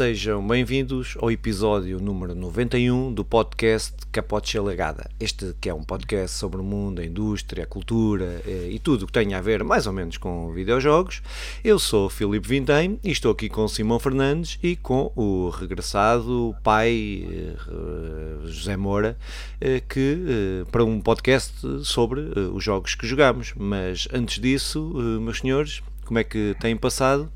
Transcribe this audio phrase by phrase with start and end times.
[0.00, 5.10] Sejam bem-vindos ao episódio número 91 do podcast Capote Legada.
[5.20, 9.02] Este que é um podcast sobre o mundo, a indústria, a cultura eh, e tudo
[9.02, 11.20] o que tenha a ver mais ou menos com videojogos.
[11.62, 17.26] Eu sou Filipe Vintém e estou aqui com Simão Fernandes e com o regressado pai
[17.30, 19.18] eh, José Moura,
[19.60, 21.52] eh, que para um podcast
[21.84, 22.22] sobre
[22.54, 23.52] os jogos que jogamos.
[23.54, 27.30] Mas antes disso, meus senhores, como é que têm passado?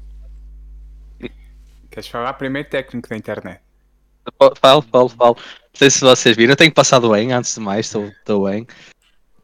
[1.95, 3.61] Queres falar primeiro técnico da internet?
[4.61, 5.37] Falo, falo, falo.
[5.37, 6.51] Não sei se vocês viram.
[6.51, 8.67] Eu tenho passado bem, antes de mais, estou bem.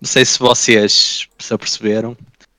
[0.00, 2.16] Não sei se vocês se aperceberam,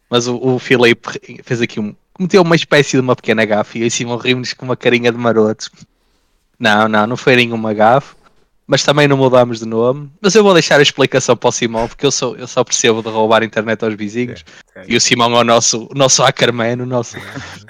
[0.10, 1.10] mas o, o Filipe
[1.44, 1.94] fez aqui um.
[2.14, 5.70] cometeu uma espécie de uma pequena gafe e assim rimos com uma carinha de marotos.
[6.58, 8.16] Não, não, não foi nenhuma gafe
[8.72, 10.10] mas também não mudámos de nome.
[10.22, 13.02] Mas eu vou deixar a explicação para o Simão, porque eu, sou, eu só percebo
[13.02, 14.46] de roubar a internet aos vizinhos.
[14.71, 17.18] É, E o Simão é o nosso, o nosso hackerman, o nosso,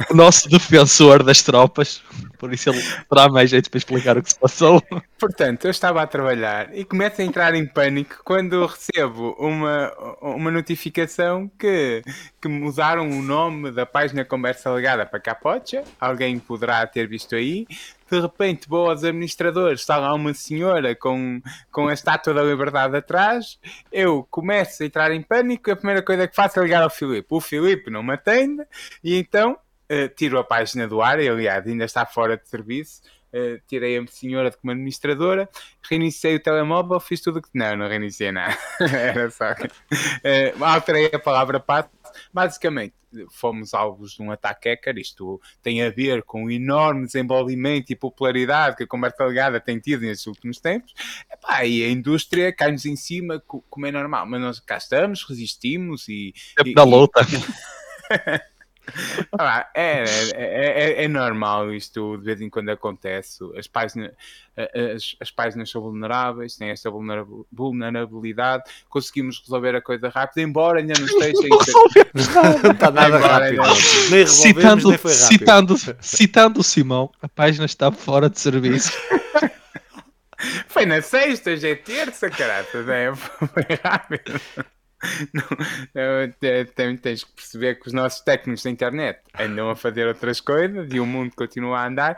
[0.10, 2.02] o nosso defensor das tropas.
[2.38, 4.82] Por isso ele terá mais jeito para explicar o que se passou.
[5.20, 9.92] Portanto, eu estava a trabalhar e começo a entrar em pânico quando recebo uma,
[10.22, 12.04] uma notificação que,
[12.42, 15.84] que mudaram o nome da página Conversa Legada para Capocha.
[16.00, 17.68] Alguém poderá ter visto aí
[18.12, 21.42] de repente vou aos administradores, está lá uma senhora com,
[21.72, 23.58] com a estátua da liberdade atrás,
[23.90, 26.90] eu começo a entrar em pânico e a primeira coisa que faço é ligar ao
[26.92, 27.28] Filipe.
[27.32, 28.64] O Filipe não me atende
[29.04, 29.54] e então
[29.92, 33.02] uh, tiro a página do ar, e aliás ainda está fora de serviço,
[33.34, 35.48] Uh, tirei a senhora como administradora,
[35.90, 37.48] reiniciei o telemóvel, fiz tudo que.
[37.54, 38.58] Não, não reiniciei nada.
[38.92, 39.52] Era só.
[39.54, 41.88] Uh, alterei a palavra passe.
[42.34, 42.94] Basicamente,
[43.30, 44.98] fomos alvos de um ataque hacker.
[44.98, 49.80] Isto tem a ver com o enorme desenvolvimento e popularidade que a conversa ligada tem
[49.80, 50.94] tido nestes últimos tempos.
[51.32, 54.26] Epá, e a indústria cai-nos em cima, como é normal.
[54.26, 56.34] Mas nós cá estamos, resistimos e.
[56.58, 57.22] É da luta.
[59.38, 63.40] Ah, é, é, é, é, normal isto de vez em quando acontece.
[63.58, 64.12] As páginas,
[64.56, 66.90] as, as páginas são vulneráveis, têm esta
[67.52, 68.64] vulnerabilidade.
[68.90, 71.48] Conseguimos resolver a coisa rápido, embora ainda não esteja.
[72.64, 73.62] não está nada rápido.
[74.10, 75.28] Nem citando, nem foi rápido.
[75.28, 78.92] Citando, citando o Simão, a página está fora de serviço.
[80.68, 83.14] Foi na sexta, hoje é terça, carata, né?
[83.54, 84.42] Foi rápido.
[85.34, 90.88] Não, tens que perceber que os nossos técnicos da internet andam a fazer outras coisas
[90.92, 92.16] e o mundo continua a andar.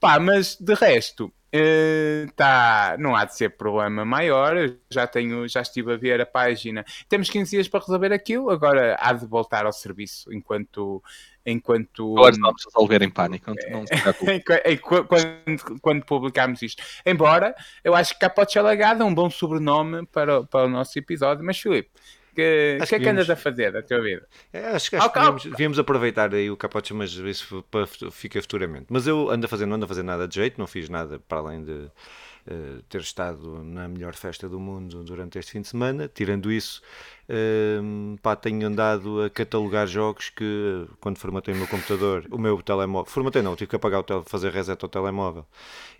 [0.00, 4.56] Pá, mas de resto, uh, tá, não há de ser problema maior.
[4.90, 6.84] Já tenho, já estive a ver a página.
[7.08, 11.02] Temos 15 dias para resolver aquilo, agora há de voltar ao serviço enquanto
[11.46, 12.16] enquanto.
[12.16, 13.52] Agora vamos resolver em pânico.
[13.70, 13.84] Não,
[15.08, 16.82] quando, quando publicarmos isto.
[17.04, 21.44] Embora eu acho que Capote Alagada é um bom sobrenome para, para o nosso episódio,
[21.44, 21.90] mas Filipe.
[22.34, 24.26] Que, que, que é que andas a fazer da tua vida?
[24.52, 27.64] É, acho que, acho que devíamos, devíamos, aproveitar aí o capote, mas isso
[28.10, 28.86] fica futuramente.
[28.88, 31.20] Mas eu ando a fazer, não ando a fazer nada de jeito, não fiz nada
[31.28, 35.68] para além de uh, ter estado na melhor festa do mundo durante este fim de
[35.68, 36.10] semana.
[36.12, 36.82] Tirando isso,
[37.26, 42.60] Uh, pá, tenho andado a catalogar jogos que quando formatei o meu computador, o meu
[42.60, 45.46] telemóvel, formatei não, tive que apagar o tele, fazer reset ao telemóvel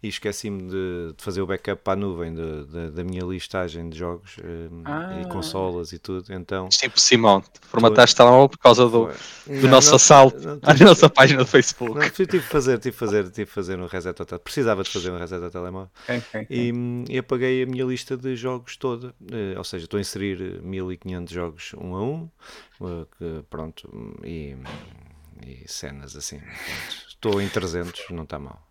[0.02, 3.88] e esqueci-me de, de, fazer o backup para a nuvem de, de, da minha listagem
[3.88, 5.22] de jogos uh, ah.
[5.22, 6.30] e consolas e tudo.
[6.30, 9.12] Então, tipo Simão, formataste o telemóvel por causa do, do
[9.46, 11.98] não, nosso não, assalto não, à nossa página do Facebook.
[11.98, 14.44] Não, tive que fazer, tive que fazer, tive que fazer um reset ao telemóvel.
[14.44, 15.90] Precisava de fazer um reset ao telemóvel
[16.50, 16.70] e,
[17.08, 21.13] e, apaguei a minha lista de jogos toda, uh, ou seja, estou a inserir 1500
[21.14, 22.30] 500 jogos um a um,
[22.80, 23.88] uh, que, pronto,
[24.24, 24.56] e,
[25.46, 26.40] e cenas assim.
[26.40, 27.06] Pronto.
[27.08, 28.66] Estou em 300, não está mal.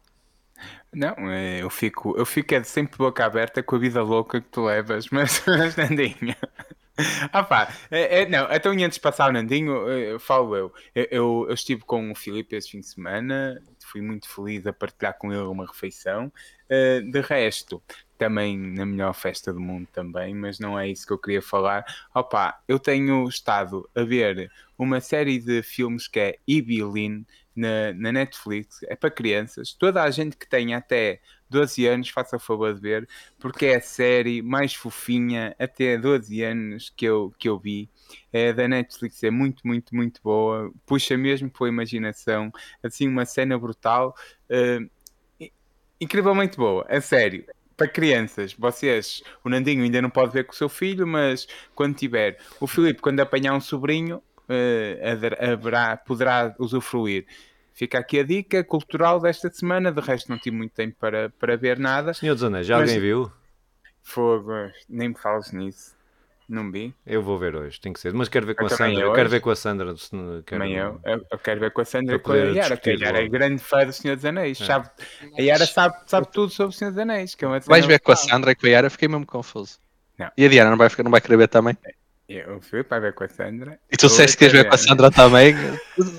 [0.94, 4.48] Não, é, eu fico, eu fico é sempre boca aberta com a vida louca que
[4.50, 6.36] tu levas, mas, mas Nandinho.
[7.32, 10.74] Ah pá, é, é, não, então antes de passar o Nandinho, eu, falo eu.
[10.94, 11.46] Eu, eu.
[11.50, 15.34] eu, estive com o Filipe esse fim de semana, fui muito feliz a partilhar com
[15.34, 16.32] ele uma refeição.
[16.70, 17.82] Uh, de resto,
[18.18, 21.86] também na melhor festa do mundo também, mas não é isso que eu queria falar.
[22.14, 27.26] Opa, eu tenho estado a ver uma série de filmes que é Ibilin
[27.56, 29.74] na, na Netflix, é para crianças.
[29.74, 31.20] Toda a gente que tem até
[31.50, 33.08] 12 anos, faça o favor de ver,
[33.40, 37.90] porque é a série mais fofinha até 12 anos que eu, que eu vi.
[38.32, 40.72] É da Netflix, é muito, muito, muito boa.
[40.86, 42.52] Puxa mesmo pela imaginação,
[42.82, 44.16] assim, uma cena brutal.
[44.50, 44.90] Uh,
[46.02, 47.46] incrivelmente boa, a sério
[47.84, 51.96] para crianças, vocês, o Nandinho ainda não pode ver com o seu filho, mas quando
[51.96, 57.26] tiver, o Filipe, quando apanhar um sobrinho, uh, haverá, poderá usufruir.
[57.74, 59.92] Fica aqui a dica cultural desta semana.
[59.92, 62.14] De resto, não tive muito tempo para, para ver nada.
[62.14, 62.90] Senhor dos Anéis, já mas...
[62.90, 63.32] alguém viu?
[64.02, 64.52] Fogo,
[64.88, 65.96] nem me fales nisso.
[66.48, 66.94] Não vi.
[67.08, 68.14] Eu vou ver hoje, tem que ser.
[68.14, 69.06] Mas quero ver com Eu a Sandra.
[69.08, 69.16] hoje.
[69.16, 69.96] Quero ver com a Sandra.
[69.96, 70.44] Quero...
[70.46, 71.00] Também eu.
[71.06, 71.26] eu.
[71.32, 73.24] eu quero ver com a Sandra e Para com a poder Yara, porque a Yara
[73.24, 74.60] é grande fã do Senhor dos Anéis.
[74.62, 74.66] É.
[74.66, 74.90] Sabe,
[75.38, 77.34] a Yara sabe, sabe tudo sobre o Senhor dos Anéis.
[77.36, 78.16] Que é Vais ver com a.
[78.16, 79.80] Sandra e com a Yara, fiquei mesmo confuso.
[80.20, 80.30] Não.
[80.38, 81.78] E a Diana não vai, ficar- não vai querer ver também?
[82.28, 83.80] Eu fui para ver com a Sandra.
[83.92, 84.78] E tu Eu disseste que queres ver com a.
[84.78, 85.56] Sandra também?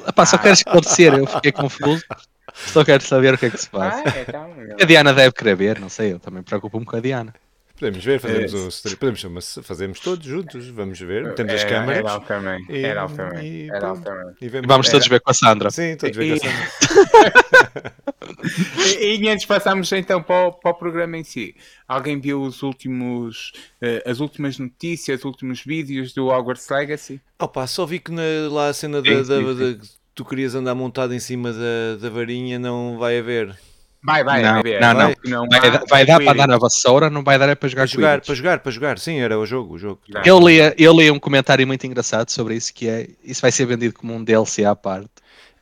[0.09, 0.39] Epá, só Ah.
[0.39, 2.05] queres esclarecer, eu fiquei confuso.
[2.53, 4.03] Só quero saber o que é que se passa.
[4.07, 4.55] Ah, então.
[4.81, 7.35] A Diana deve querer ver, não sei, eu também me preocupo-me com a Diana.
[7.79, 8.57] Podemos ver, fazemos É.
[8.57, 8.97] um stream.
[8.97, 10.69] Podemos fazemos todos juntos.
[10.69, 11.35] Vamos ver.
[11.35, 11.99] Temos as câmaras.
[11.99, 12.59] Era.
[12.71, 14.37] E- Era e Era altamente.
[14.41, 14.67] E vemos.
[14.69, 15.15] Vamos todos Era.
[15.17, 15.71] ver com a Sandra.
[15.71, 17.95] Sim, todos ver com a Sandra.
[19.01, 21.55] E, e antes passarmos então para o, para o programa em si.
[21.89, 27.21] Alguém viu os últimos, eh, as últimas notícias, os últimos vídeos do Hogwarts Legacy?
[27.39, 30.25] Opa, só vi que na- lá a cena da, Sim, da- sim, da- que tu
[30.25, 33.57] querias andar montado em cima da, da varinha, não vai haver.
[34.05, 35.15] Vai, vai, Não, vai não, não.
[35.25, 37.83] não Vai, dar- vai dar para andar na vassoura, não vai dar é para jogar
[37.85, 38.99] Para jogar, para jogar, para jogar.
[38.99, 39.75] Sim, era o jogo.
[39.75, 40.01] O jogo.
[40.07, 40.23] Já.
[40.27, 43.65] Eu li, eu li um comentário muito engraçado sobre isso, que é, isso vai ser
[43.65, 45.09] vendido como um DLC à parte.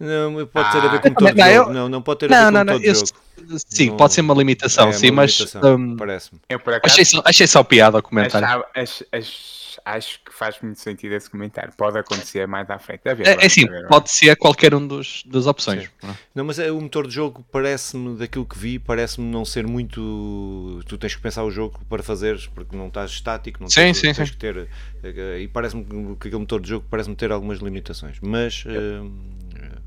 [0.00, 1.68] Não, pode ter a ver Ah, com todo não, jogo.
[1.70, 3.12] eu- Não, não pode ter a ver Não, com não, não, todo esse-
[3.46, 3.58] jogo.
[3.68, 6.40] sim, Não- pode ser uma limitação, É, sim, uma mas limitação, hum, Parece-me.
[6.50, 8.44] Acaso achei, só, achei só piada o comentário.
[8.44, 11.72] achava- ach- ach- acho que faz muito sentido esse comentário.
[11.76, 13.02] Pode acontecer mais à frente.
[13.04, 15.90] Ver, É, é assim, ver, pode ser qualquer um dos, das opções.
[16.34, 20.80] Não, mas é, o motor de jogo parece-me, daquilo que vi, parece-me não ser muito.
[20.86, 23.98] Tu tens que pensar o jogo para fazeres, porque não estás estático, não Sim, tens,
[23.98, 24.32] sim, tens sim.
[24.32, 24.68] que ter.
[25.02, 25.84] eh, E parece-me
[26.16, 28.18] que aquele motor de jogo parece-me ter algumas limitações.
[28.20, 28.64] Mas.
[28.66, 29.02] eh,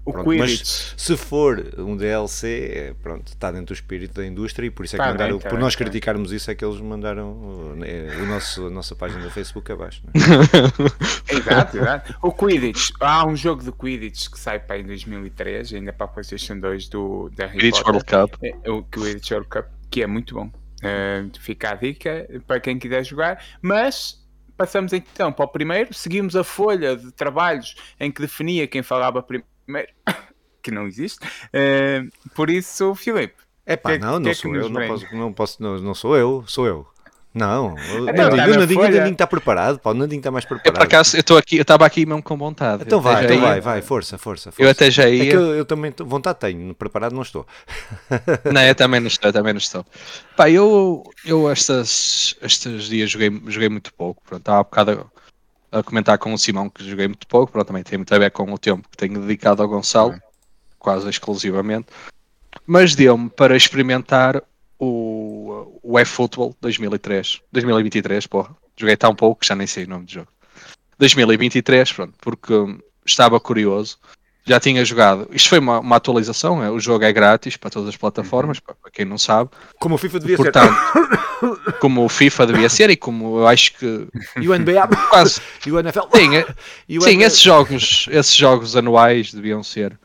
[0.06, 4.68] O pronto, mas se for um DLC, é, pronto, está dentro do espírito da indústria
[4.68, 5.86] e por isso é que Tá mandaram, bem, tá por bem, nós tá bem.
[5.92, 10.04] criticarmos isso, é que eles mandaram eh, o nosso, a nossa página do Facebook abaixo.
[10.06, 10.12] né?
[11.28, 12.16] Exato, exato.
[12.22, 12.92] O Quidditch.
[13.00, 16.88] Há um jogo de Quidditch que sai para em 2003, ainda para a PlayStation 2
[16.90, 18.16] do, da Harry Quidditch Potter.
[18.19, 18.44] World Cup.
[18.44, 20.48] É, o Quidditch World Cup, que é muito bom.
[20.84, 23.44] Uh, fica a dica para quem quiser jogar.
[23.62, 24.24] Mas
[24.56, 25.94] passamos então para o primeiro.
[25.94, 29.48] Seguimos a folha de trabalhos em que definia quem falava primeiro,
[30.62, 31.19] que não existe.
[31.53, 33.35] Uh, por isso, Filipe.
[33.65, 35.95] É pá, Que- não, que não é sou eu, não posso, não posso, não, não
[35.95, 36.88] sou eu, sou eu.
[37.33, 38.97] Não, o Então, Nandinho, tá o na Nandinho, o folha.
[38.97, 40.75] Nandinho está preparado, pá, o Nandinho está mais Eu, preparado.
[40.77, 42.83] por acaso, eu estou aqui, eu estava aqui mesmo com vontade.
[42.83, 44.63] Então Eu vai, então vai, vai, força, força, força.
[44.63, 45.29] Eu até já É ia.
[45.31, 47.45] que eu, eu também vontade tenho, preparado não estou.
[48.53, 49.85] Não, eu também não estou, eu também não estou.
[50.38, 54.21] Pá, eu, eu estas, estes dias joguei, joguei muito pouco.
[54.23, 55.12] Pronto, estava há bocado
[55.71, 57.51] a, comentar com o Simão que joguei muito pouco.
[57.51, 60.19] Pronto, também tem muito a ver com o tempo que tenho dedicado ao Gonçalo,
[60.79, 61.88] quase exclusivamente.
[62.65, 64.41] Mas deu-me para experimentar
[64.79, 68.56] o, o eFootball 2003, 2023, porra.
[68.77, 70.27] Joguei tão pouco que já nem sei o nome do jogo.
[70.97, 72.53] 2023, pronto, porque
[73.06, 73.97] estava curioso.
[74.45, 75.27] Já tinha jogado.
[75.31, 78.75] Isto foi uma, uma atualização, é, o jogo é grátis para todas as plataformas, para
[78.75, 79.50] para quem não sabe.
[79.80, 80.75] Como o FIFA devia Portanto,
[81.81, 84.44] como o FIFA devia ser e como eu acho que ser.
[84.44, 85.42] E o NBA, quase.
[85.65, 86.01] e o NFL.
[86.13, 86.45] Sim, é-
[86.97, 87.21] o sim NFL.
[87.24, 89.97] esses, jogos, esses jogos anuais deviam ser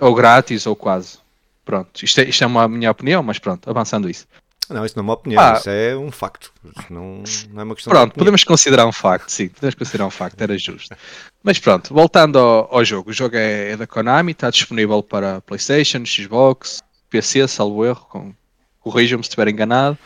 [0.00, 1.18] ou grátis ou quase.
[1.64, 4.26] Pronto, isto é, isto é uma minha opinião, mas pronto, avançando isso.
[4.70, 5.54] Não, isso não é uma opinião, Ah.
[5.58, 6.52] isso é um facto.
[6.64, 10.06] Isso não, não é uma questão de Pronto, podemos considerar um facto, sim, podemos considerar
[10.06, 10.94] um facto, era justo.
[11.42, 15.40] Mas pronto, voltando ao, ao jogo, o jogo é, é da Konami, está disponível para
[15.42, 16.80] PlayStation, Xbox,
[17.10, 18.34] PC, salvo erro, com,
[18.80, 19.98] corrijam-me se estiver enganado.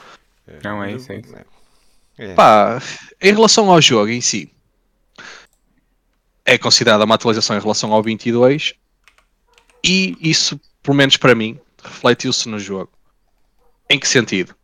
[0.64, 1.34] Não é isso, é isso.
[2.18, 2.34] É.
[2.34, 2.80] Pá,
[3.20, 4.50] em relação ao jogo em si,
[6.44, 8.75] é considerada uma atualização em relação ao 22
[9.84, 12.90] e isso, pelo menos para mim, refletiu-se no jogo.
[13.88, 14.55] Em que sentido?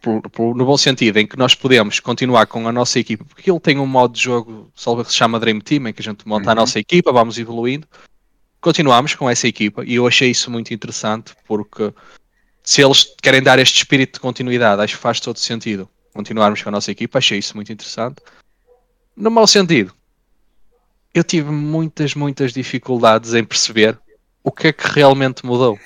[0.00, 3.50] Por- por- no bom sentido, em que nós podemos continuar com a nossa equipa, porque
[3.50, 6.04] ele tem um modo de jogo, salvo que se chama Dream Team, em que a
[6.04, 6.60] gente monta a Uhum.
[6.60, 7.86] nossa equipa, vamos evoluindo.
[8.60, 11.92] Continuamos com essa equipa e eu achei isso muito interessante porque
[12.62, 16.68] se eles querem dar este espírito de continuidade, acho que faz todo sentido continuarmos com
[16.68, 18.16] a nossa equipa, achei isso muito interessante.
[19.16, 19.92] No mau sentido,
[21.14, 23.96] eu tive muitas, muitas dificuldades em perceber
[24.42, 25.78] o que é que realmente mudou.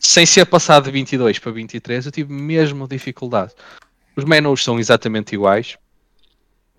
[0.00, 3.52] Sem ser passado de 22 para 23, eu tive mesmo dificuldade.
[4.16, 5.76] Os menus são exatamente iguais.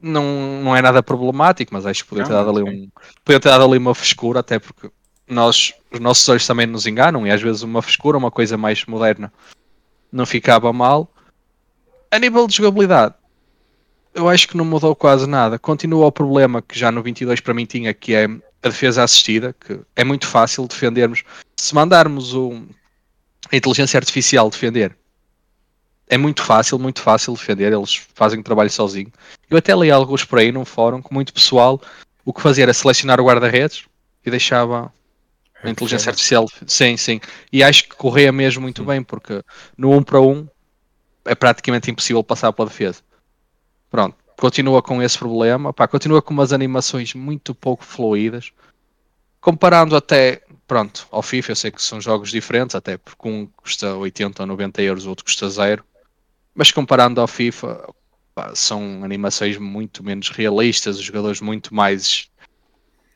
[0.02, 2.90] Não, não é nada problemático, mas acho que podia ter, dado ali um,
[3.24, 4.90] podia ter dado ali uma frescura, até porque
[5.28, 8.86] nós, os nossos olhos também nos enganam e às vezes uma frescura, uma coisa mais
[8.86, 9.32] moderna,
[10.12, 11.12] não ficava mal.
[12.10, 13.14] A nível de jogabilidade,
[14.14, 15.60] eu acho que não mudou quase nada.
[15.60, 19.56] Continua o problema que já no 22 para mim tinha, que é a defesa assistida,
[19.60, 21.24] que é muito fácil defendermos.
[21.58, 22.64] Se mandarmos o,
[23.52, 24.96] a inteligência artificial defender,
[26.08, 27.72] é muito fácil, muito fácil defender.
[27.72, 29.12] Eles fazem o trabalho sozinho.
[29.50, 31.80] Eu até li alguns por aí num fórum que muito pessoal
[32.26, 33.86] o que fazia era selecionar o guarda-redes
[34.26, 34.92] e deixava
[35.64, 36.48] a inteligência artificial.
[36.66, 37.20] Sim, sim.
[37.52, 39.44] E acho que corria mesmo muito bem, porque
[39.78, 40.48] no 1 para 1
[41.26, 43.02] é praticamente impossível passar pela defesa.
[43.90, 44.16] Pronto.
[44.38, 48.52] continua com esse problema, pá, continua com umas animações muito pouco fluídas,
[49.42, 53.96] comparando até, pronto, ao FIFA, eu sei que são jogos diferentes, até porque um custa
[53.96, 55.84] 80 ou 90 euros, o outro custa zero,
[56.54, 57.90] mas comparando ao FIFA,
[58.36, 62.30] pá, são animações muito menos realistas, os jogadores muito mais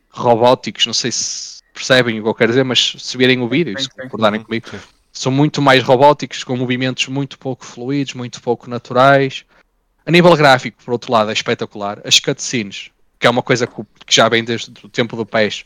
[0.10, 3.80] robóticos, não sei se percebem o que eu quero dizer, mas se virem o vídeo,
[3.80, 4.68] se concordarem comigo,
[5.12, 9.46] são muito mais robóticos, com movimentos muito pouco fluidos, muito pouco naturais.
[10.04, 12.02] A nível gráfico, por outro lado, é espetacular.
[12.04, 15.66] As cutscenes, que é uma coisa que já vem desde o tempo do PES,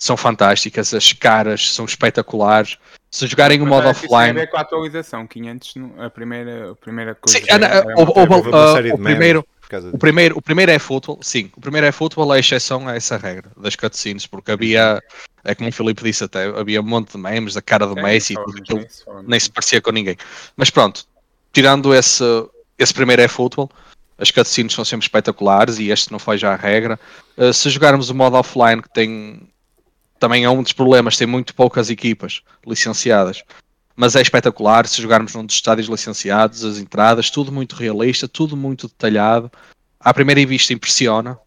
[0.00, 0.94] são fantásticas.
[0.94, 2.78] As caras são espetaculares.
[3.10, 4.34] Se jogarem o modo offline.
[4.34, 7.38] Tem a com a atualização, 500, a primeira, a primeira coisa.
[7.38, 9.44] Sim, é, o, o, o, primeiro,
[9.92, 11.50] o primeiro, o primeiro é futebol, sim.
[11.56, 15.02] O primeiro é futebol, a exceção a essa regra das cutscenes, porque havia,
[15.44, 18.02] é como o Filipe disse até, havia um monte de memes da cara do é,
[18.02, 18.86] Messi, tudo,
[19.26, 20.16] nem se parecia com ninguém.
[20.56, 21.04] Mas pronto,
[21.52, 22.24] tirando esse,
[22.78, 23.68] esse primeiro é futebol,
[24.16, 26.98] as cutscenes são sempre espetaculares e este não foi já a regra.
[27.36, 29.48] Uh, se jogarmos o modo offline, que tem
[30.20, 33.42] também é um dos problemas, tem muito poucas equipas licenciadas
[34.00, 38.56] mas é espetacular se jogarmos num dos estádios licenciados, as entradas, tudo muito realista, tudo
[38.56, 39.52] muito detalhado.
[40.00, 41.38] À primeira vista impressiona.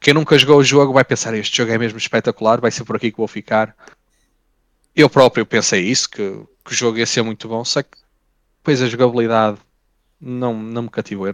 [0.00, 2.96] Quem nunca jogou o jogo vai pensar: este jogo é mesmo espetacular, vai ser por
[2.96, 3.76] aqui que vou ficar.
[4.92, 7.96] Eu próprio pensei isso, que, que o jogo ia ser muito bom, só que
[8.56, 9.58] depois a jogabilidade
[10.20, 11.32] não, não me cativou.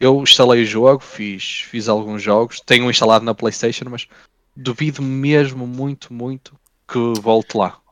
[0.00, 4.08] Eu instalei o jogo, fiz, fiz alguns jogos, tenho instalado na PlayStation, mas
[4.56, 7.82] duvido mesmo muito, muito que volte lá.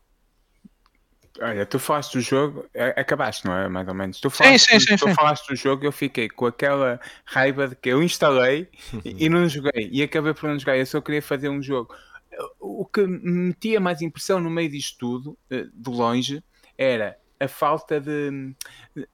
[1.40, 3.66] Olha, tu falaste do jogo, acabaste, não é?
[3.66, 4.20] Mais ou menos.
[4.20, 5.14] Tu falaste, sim, sim, sim, tu sim.
[5.14, 8.68] falaste do jogo, eu fiquei com aquela raiva de que eu instalei
[9.04, 9.88] e não joguei.
[9.90, 10.76] E acabei por não jogar.
[10.76, 11.94] Eu só queria fazer um jogo.
[12.58, 16.44] O que me metia mais impressão no meio disto tudo, eh, de longe,
[16.76, 18.54] era a falta de,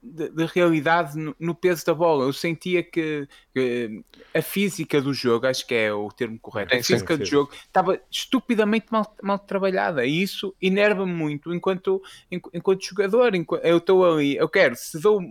[0.03, 2.25] de, de realidade no, no, peso da bola.
[2.25, 4.03] Eu sentia que, que,
[4.35, 7.31] a física do jogo, acho que é o termo correto, a física sim, do sim.
[7.31, 13.33] jogo estava estupidamente mal, mal trabalhada e isso enerva-me muito enquanto, enquanto jogador.
[13.33, 15.21] Enquanto, eu estou ali, eu quero, se dou,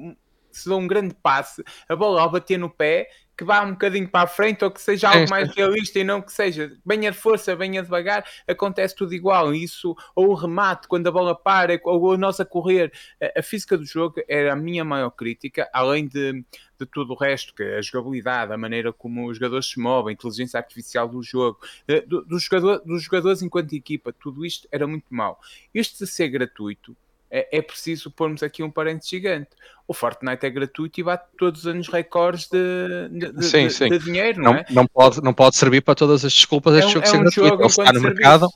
[0.50, 4.09] se dou um grande passe, a bola ao bater no pé que vá um bocadinho
[4.09, 7.19] para a frente ou que seja algo mais realista e não que seja venha de
[7.19, 9.52] força, venha devagar, acontece tudo igual.
[9.55, 12.93] Isso, ou o remate, quando a bola para, ou a nossa correr.
[13.21, 16.45] A, a física do jogo era a minha maior crítica, além de,
[16.78, 20.11] de tudo o resto, que é a jogabilidade, a maneira como os jogadores se movem,
[20.11, 21.59] a inteligência artificial do jogo,
[22.07, 25.38] do, do jogador, dos jogadores enquanto equipa, tudo isto era muito mau.
[25.75, 26.97] Este de ser gratuito
[27.30, 29.50] é, é preciso pormos aqui um parente gigante.
[29.87, 33.88] O Fortnite é gratuito e bate todos os anos recordes de, de, sim, de, sim.
[33.88, 34.66] de dinheiro, não, não, é?
[34.71, 37.21] Não pode, não pode servir para todas as desculpas deste é jogo é ser um
[37.21, 37.49] gratuito.
[37.49, 38.49] Jogo está no mercado.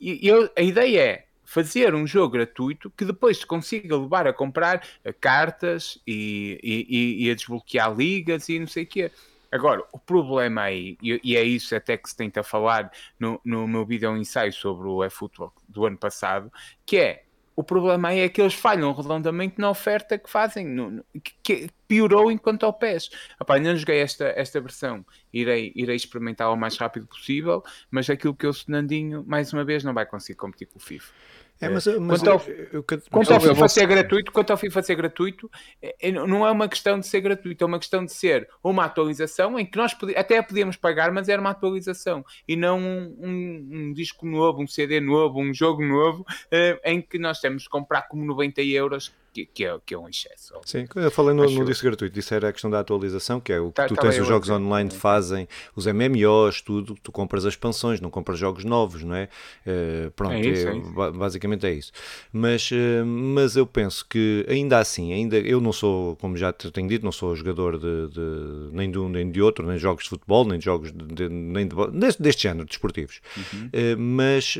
[0.00, 4.32] E eu, a ideia é fazer um jogo gratuito que depois se consiga levar a
[4.32, 4.84] comprar
[5.20, 9.12] cartas e, e, e, a desbloquear ligas e não sei o quê.
[9.52, 12.90] Agora, o problema aí, e, é isso até que se tenta falar
[13.20, 16.52] no, no meu vídeo ensaio sobre o eFootball do ano passado,
[16.84, 17.22] que é
[17.56, 21.04] o problema aí é que eles falham redondamente na oferta que fazem, no, no,
[21.42, 23.10] que, piorou enquanto ao PES.
[23.40, 28.10] Epá, ainda não joguei esta, esta versão, irei, irei experimentá-la o mais rápido possível, mas
[28.10, 31.12] aquilo que eu, Nandinho, mais uma vez, não vai conseguir competir com o FIFA.
[31.60, 34.82] É, mas, mas quanto ao, eu, eu, quanto ao FIFA ser gratuito, quanto ao FIFA
[34.82, 38.12] ser gratuito, é, é, não é uma questão de ser gratuito, é uma questão de
[38.12, 42.78] ser uma atualização em que nós até podíamos pagar, mas era uma atualização e não
[42.78, 47.40] um, um, um disco novo, um CD novo, um jogo novo, uh, em que nós
[47.40, 50.54] temos de comprar como 90 euros que, que, é, que é um excesso.
[50.64, 53.58] Sim, eu falei no, no disco gratuito, isso era a questão da atualização, que é
[53.58, 57.44] o que tá, tu tá tens os jogos online fazem, os MMOs, tudo, tu compras
[57.44, 59.28] as expansões, não compras jogos novos, não é?
[59.66, 61.90] Uh, pronto, é isso, é, é basicamente é isso.
[62.32, 66.86] Mas, uh, mas eu penso que ainda assim, ainda eu não sou, como já tenho
[66.86, 70.04] dito, não sou jogador de, de nem de um nem de outro, nem de jogos
[70.04, 73.20] de futebol, nem de jogos de, de nem de, deste, deste género, desportivos.
[73.36, 73.66] Uhum.
[73.66, 74.56] Uh, mas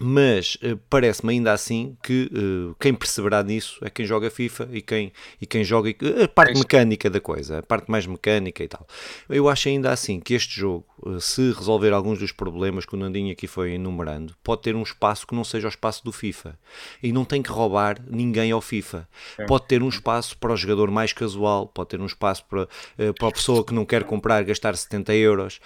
[0.00, 4.80] mas uh, parece-me ainda assim que uh, quem perceberá nisso é quem joga FIFA e
[4.82, 8.68] quem, e quem joga uh, a parte mecânica da coisa, a parte mais mecânica e
[8.68, 8.86] tal.
[9.28, 10.86] Eu acho ainda assim que este jogo,
[11.20, 15.26] se resolver alguns dos problemas que o Nandinho aqui foi enumerando, pode ter um espaço
[15.26, 16.58] que não seja o espaço do FIFA
[17.02, 19.08] e não tem que roubar ninguém ao FIFA.
[19.46, 22.68] Pode ter um espaço para o jogador mais casual, pode ter um espaço para,
[23.14, 25.60] para a pessoa que não quer comprar, gastar 70 euros,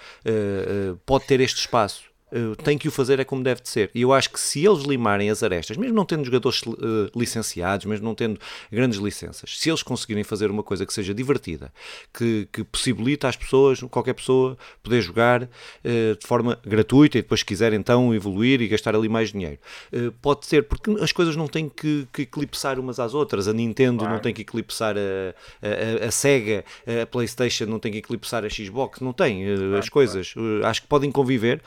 [1.05, 3.91] pode ter este espaço uh, tem que o fazer é como deve de ser.
[3.93, 6.75] E eu acho que se eles limarem as arestas, mesmo não tendo jogadores uh,
[7.15, 8.39] licenciados, mesmo não tendo
[8.71, 11.71] grandes licenças, se eles conseguirem fazer uma coisa que seja divertida,
[12.13, 15.49] que, que possibilita às pessoas, qualquer pessoa, poder jogar uh,
[16.19, 19.59] de forma gratuita e depois quiser então evoluir e gastar ali mais dinheiro.
[20.21, 23.47] pode ser, porque as coisas não têm que, que eclipsar umas às outras.
[23.47, 24.13] A Nintendo claro.
[24.13, 26.63] não tem que eclipsar a, a, a, Sega,
[27.01, 30.33] a PlayStation não tem que eclipsar a Xbox, não tem claro, as coisas.
[30.33, 30.65] Claro.
[30.65, 31.61] Acho que podem conviver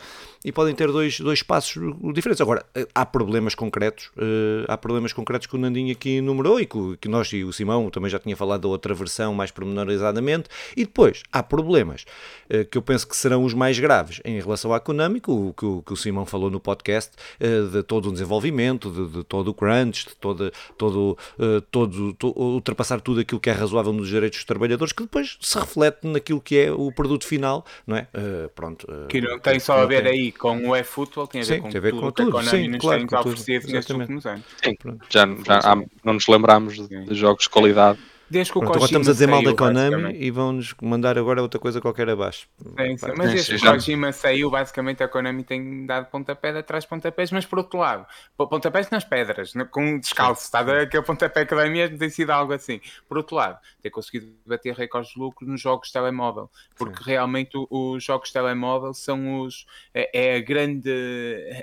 [0.44, 1.74] e podem ter dois, dois passos
[2.14, 2.40] diferentes.
[2.40, 6.96] Agora, há problemas concretos, uh, há problemas concretos que o Nandinho aqui enumerou e que,
[6.96, 10.48] que, nós e o Simão também já tinha falado da outra versão mais pormenorizadamente.
[10.74, 12.06] E depois, há problemas
[12.50, 15.52] uh, que eu penso que serão os mais graves em relação à Konami, que o,
[15.52, 19.24] que o, que o Simão falou no podcast, uh, de todo o desenvolvimento, de, de,
[19.24, 21.18] todo o crunch, de todo, todo,
[21.70, 25.58] todo, todo, ultrapassar tudo aquilo que é razoável nos direitos dos trabalhadores, que depois se
[25.58, 28.06] reflete naquilo que é o produto final, não é?
[28.54, 28.86] pronto.
[29.10, 31.68] que não tem só a ver aí com o eFootball tem a ver sim, com,
[31.68, 32.30] tem a ver tudo, com tudo.
[32.30, 34.44] que a Konami nos claro, tem oferecido nestes últimos anos.
[34.62, 34.76] Sim,
[35.08, 38.74] já, já há, não nos lembramos de, de jogos de qualidade Desde que o Pronto,
[38.74, 42.48] agora estamos a dizer mal da Konami e vão-nos mandar agora outra coisa qualquer abaixo.
[42.58, 43.06] Sim, sim.
[43.16, 47.30] Mas desde que o Kojima saiu, basicamente a Konami tem dado pontapé atrás de pontapés,
[47.30, 48.04] mas por outro lado,
[48.36, 52.80] pontapés nas pedras, com descalço, está aquele pontapé que vem mesmo, tem sido algo assim.
[53.08, 57.10] Por outro lado, tem conseguido bater recordes de lucro nos jogos de telemóvel, porque sim.
[57.10, 60.90] realmente os jogos de telemóvel são os é, é, a grande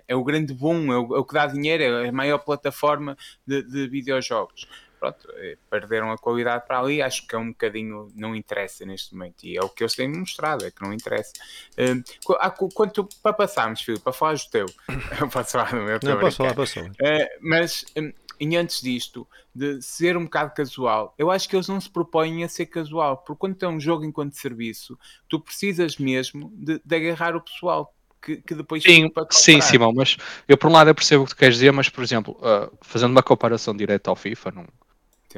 [0.07, 3.17] é o grande boom, é o, é o que dá dinheiro, é a maior plataforma
[3.45, 4.65] de, de videojogos
[5.03, 9.13] pronto, eh, perderam a qualidade para ali, acho que é um bocadinho, não interessa neste
[9.13, 11.33] momento, e é o que eles têm mostrado, é que não interessa.
[11.77, 14.65] Uh, quanto para passarmos, filho, para falar do teu,
[15.19, 16.87] eu posso falar do meu, não, posso falar, posso falar.
[16.87, 21.67] Uh, mas um, e antes disto, de ser um bocado casual, eu acho que eles
[21.67, 25.97] não se propõem a ser casual, porque quando tem um jogo enquanto serviço, tu precisas
[25.97, 27.93] mesmo de, de agarrar o pessoal.
[28.21, 30.15] Que, que, depois sim, sim, Simão, mas
[30.47, 32.73] eu por um lado eu percebo o que tu queres dizer, mas por exemplo, uh,
[32.79, 34.65] fazendo uma comparação direta ao FIFA, não,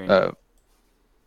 [0.02, 0.36] Uh,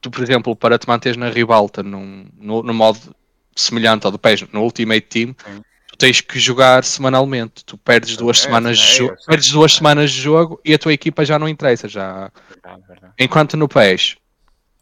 [0.00, 3.14] tu, por exemplo, para te manteres na ribalta num, no, no modo
[3.54, 5.62] semelhante ao do PES, no Ultimate Team, Sim.
[5.88, 7.64] tu tens que jogar semanalmente.
[7.64, 10.78] Tu perdes duas, é, semanas, é, de jogo, perdes duas semanas de jogo e a
[10.78, 11.88] tua equipa já não interessa.
[11.88, 12.30] Já...
[12.48, 13.12] Verdade, verdade.
[13.18, 14.16] Enquanto no PES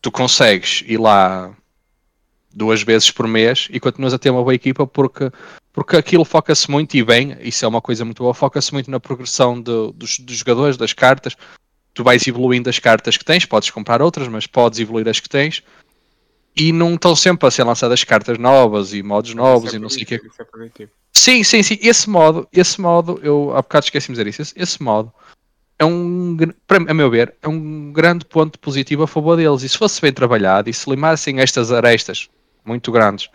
[0.02, 1.52] tu consegues ir lá
[2.55, 5.31] duas vezes por mês e continuas a ter uma boa equipa porque,
[5.73, 8.99] porque aquilo foca-se muito e bem, isso é uma coisa muito boa, foca-se muito na
[8.99, 11.37] progressão dos, dos jogadores, das cartas,
[11.96, 15.30] tu vais evoluindo as cartas que tens, podes comprar outras, mas podes evoluir as que
[15.30, 15.62] tens.
[16.54, 19.88] E não estão sempre a ser lançadas cartas novas e modos novos é e não
[19.88, 20.14] sei o que.
[20.14, 21.78] É sim, sim, sim.
[21.80, 24.42] Esse modo, esse modo, eu há bocado esqueci de dizer isso.
[24.42, 25.11] Esse, esse modo
[25.78, 29.62] é um, para, a meu ver, é um grande ponto positivo a favor deles.
[29.62, 32.28] E se fosse bem trabalhado e se limassem estas arestas
[32.62, 33.30] muito grandes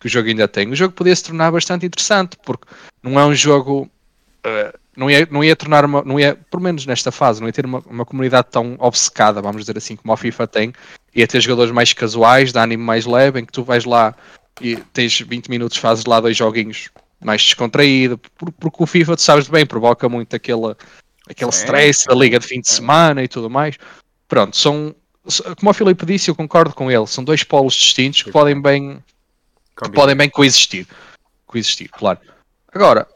[0.00, 2.66] que o jogo ainda tem, o jogo podia se tornar bastante interessante, porque
[3.04, 3.88] não é um jogo.
[4.44, 7.52] Uh, não ia, não ia tornar uma, não ia, pelo menos nesta fase, não ia
[7.54, 10.74] ter uma, uma comunidade tão obcecada, vamos dizer assim, como a FIFA tem,
[11.14, 14.14] ia ter jogadores mais casuais, de ânimo mais leve, em que tu vais lá
[14.60, 19.48] e tens 20 minutos, fazes lá dois joguinhos mais descontraído, porque o FIFA, tu sabes
[19.48, 20.76] bem, provoca muito aquele,
[21.26, 23.78] aquele stress da liga de fim de semana e tudo mais.
[24.28, 24.94] Pronto, são,
[25.58, 29.02] como o Filipe disse, eu concordo com ele, são dois polos distintos que podem bem,
[29.82, 30.86] que podem bem coexistir.
[31.46, 32.18] Coexistir, claro.
[32.70, 33.08] Agora,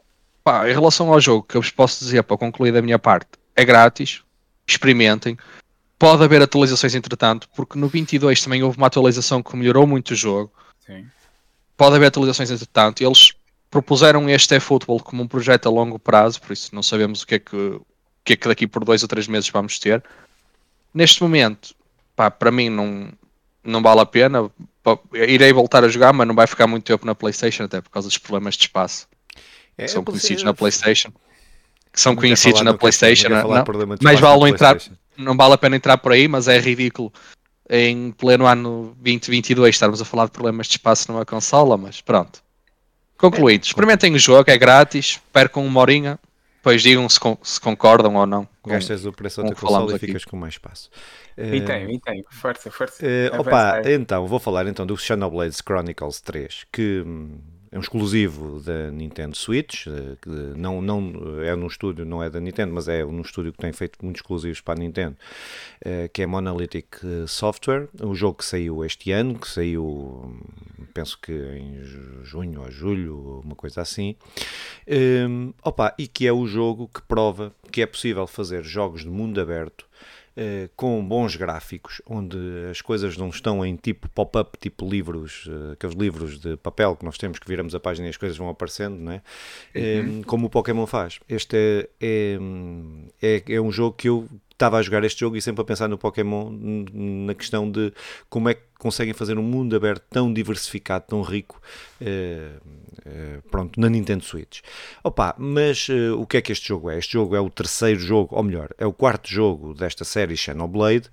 [0.45, 3.29] Pá, em relação ao jogo, que eu vos posso dizer para concluir da minha parte,
[3.55, 4.21] é grátis,
[4.67, 5.35] experimentem.
[5.97, 10.15] Pode haver atualizações entretanto, porque no 22 também houve uma atualização que melhorou muito o
[10.15, 10.53] jogo.
[10.85, 11.07] Sim.
[11.75, 13.03] Pode haver atualizações entretanto.
[13.03, 13.33] Eles
[13.71, 17.35] propuseram este eFootball como um projeto a longo prazo, por isso não sabemos o que
[17.35, 17.85] é que, o
[18.23, 20.03] que, é que daqui por dois ou três meses vamos ter.
[20.93, 21.73] Neste momento,
[22.15, 23.11] pá, para mim não,
[23.63, 24.51] não vale a pena.
[25.11, 28.07] Irei voltar a jogar, mas não vai ficar muito tempo na PlayStation, até por causa
[28.07, 29.07] dos problemas de espaço.
[29.77, 31.11] É, são conhecidos na PlayStation.
[31.91, 33.29] Que são conhecidos na PlayStation.
[33.29, 33.65] Não,
[34.01, 34.77] mas vale entrar,
[35.17, 37.11] não vale a pena entrar por aí, mas é ridículo
[37.69, 42.43] em pleno ano 2022 estarmos a falar de problemas de espaço numa consola, mas pronto.
[43.17, 46.19] Concluído, experimentem o jogo, é grátis, percam uma horinha,
[46.57, 48.47] depois digam se, se concordam ou não.
[48.65, 50.89] Gastas o preço da consola e ficas com mais espaço.
[51.37, 53.05] E tem, e tem, força, força.
[53.05, 57.37] Uh, opa, então, vou falar então do Xenoblade Chronicles 3, que hum,
[57.71, 60.17] é um exclusivo da Nintendo Switch, eh,
[60.55, 63.71] não, não é num estúdio, não é da Nintendo, mas é num estúdio que tem
[63.73, 65.15] feito muitos exclusivos para a Nintendo,
[65.81, 70.35] eh, que é Monolithic Software, um jogo que saiu este ano, que saiu,
[70.93, 71.83] penso que em
[72.23, 74.15] junho ou julho, uma coisa assim,
[75.29, 79.09] um, opa, e que é o jogo que prova que é possível fazer jogos de
[79.09, 79.85] mundo aberto
[80.37, 82.37] uh, com bons gráficos, onde
[82.69, 87.05] as coisas não estão em tipo pop-up, tipo livros, uh, aqueles livros de papel que
[87.05, 89.21] nós temos que viramos a página e as coisas vão aparecendo, não é?
[89.75, 90.23] Uhum.
[90.23, 91.19] como o Pokémon faz.
[91.27, 92.39] Este é, é,
[93.21, 95.87] é, é um jogo que eu estava a jogar este jogo e sempre a pensar
[95.87, 96.49] no Pokémon
[96.93, 97.93] na questão de
[98.29, 101.61] como é que conseguem fazer um mundo aberto tão diversificado, tão rico,
[101.99, 102.51] eh,
[103.05, 104.61] eh, pronto, na Nintendo Switch.
[105.03, 106.97] Opa, mas eh, o que é que este jogo é?
[106.97, 111.09] Este jogo é o terceiro jogo, ou melhor, é o quarto jogo desta série Xenoblade,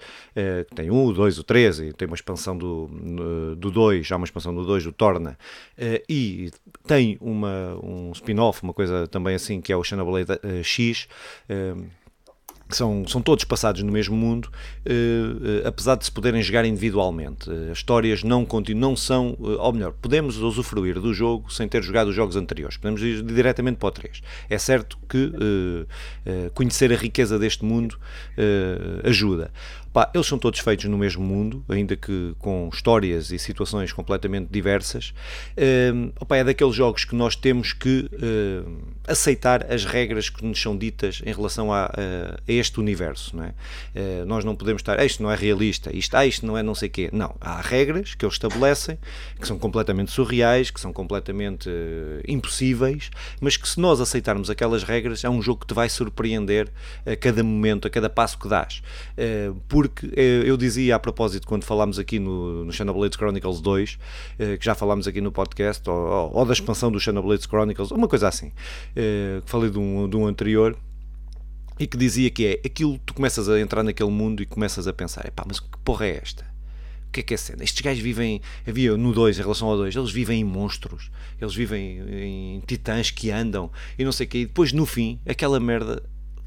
[0.68, 2.88] que tem um, o dois, o três, e tem uma expansão do,
[3.57, 5.38] do 2, há uma expansão do 2, do Torna,
[6.09, 6.50] e
[6.87, 11.09] tem uma, um spin-off, uma coisa também assim, que é o Xenoblade X,
[12.72, 16.64] que são, são todos passados no mesmo mundo, uh, uh, apesar de se poderem jogar
[16.64, 17.48] individualmente.
[17.50, 22.08] Uh, as histórias não, não são, ou melhor, podemos usufruir do jogo sem ter jogado
[22.08, 24.22] os jogos anteriores, podemos ir diretamente para o 3.
[24.48, 25.32] É certo que
[26.54, 27.98] conhecer a riqueza deste mundo
[29.04, 29.50] ajuda.
[29.92, 34.48] Pá, eles são todos feitos no mesmo mundo, ainda que com histórias e situações completamente
[34.50, 35.12] diversas.
[35.55, 38.72] Uh, opa, é daqueles jogos que nós temos que uh,
[39.07, 43.37] aceitar as regras que nos são ditas em relação a, a, este universo.
[43.37, 43.48] Não é?
[43.48, 46.74] Uh, nós não podemos estar, isto não é realista, isto, ah, isto não é não
[46.74, 47.11] sei o quê.
[47.12, 48.98] Não, há regras que eles estabelecem
[49.38, 51.68] que são completamente surreais, que são completamente
[52.26, 56.70] impossíveis, mas que se nós aceitarmos aquelas regras, é um jogo que te vai surpreender
[57.05, 58.83] a cada momento, a cada passo que dás.
[59.68, 63.98] por porque eh, eu dizia a propósito, quando falámos aqui no, no Xenoblade Chronicles 2,
[64.38, 68.06] eh, que já falámos aqui no podcast, ou, ou da expansão do Xenoblade Chronicles, uma
[68.06, 68.52] coisa assim,
[68.94, 70.76] eh, que falei de um, de um anterior,
[71.80, 74.92] e que dizia que é aquilo, tu começas a entrar naquele mundo e começas a
[74.92, 76.44] pensar, pá, mas que porra é esta?
[77.08, 77.64] O que é que é cena?
[77.64, 81.54] Estes gajos vivem, havia no 2 em relação ao 2, eles vivem em monstros, eles
[81.54, 83.68] vivem em titãs que andam
[83.98, 86.02] e não sei o que, e depois no fim, aquela merda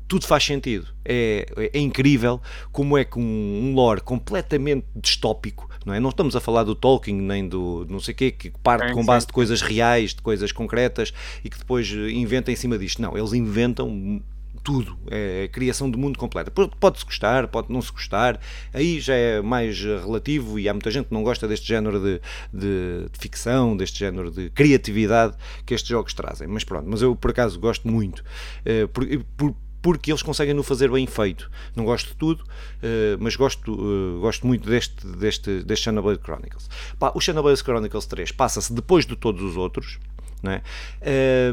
[0.07, 0.87] tudo faz sentido.
[1.03, 2.41] É, é, incrível
[2.71, 5.99] como é que um, um, lore completamente distópico, não é?
[5.99, 9.05] Não estamos a falar do Tolkien nem do não sei o quê, que parte com
[9.05, 11.13] base de coisas reais, de coisas concretas
[11.43, 13.01] e que depois inventa em cima disto.
[13.01, 14.21] Não, eles inventam
[14.65, 16.51] tudo, é a criação do mundo completo.
[16.51, 18.41] Pode-se gostar, pode não se gostar,
[18.73, 22.19] aí já é mais relativo e há muita gente que não gosta deste género de,
[22.51, 25.37] de, de ficção, deste género de criatividade
[25.67, 26.47] que estes jogos trazem.
[26.47, 28.25] Mas pronto, mas eu por acaso gosto muito,
[28.65, 29.05] eh, por,
[29.37, 31.47] por, porque eles conseguem no fazer bem feito.
[31.75, 36.67] Não gosto de tudo, uh, mas gosto, uh, gosto muito deste, deste, deste Xenoblade Chronicles.
[36.97, 39.99] Pá, o Xenoblade Chronicles 3 passa-se depois de todos os outros,
[40.41, 40.63] não é?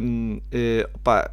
[0.08, 1.30] Uh, pá,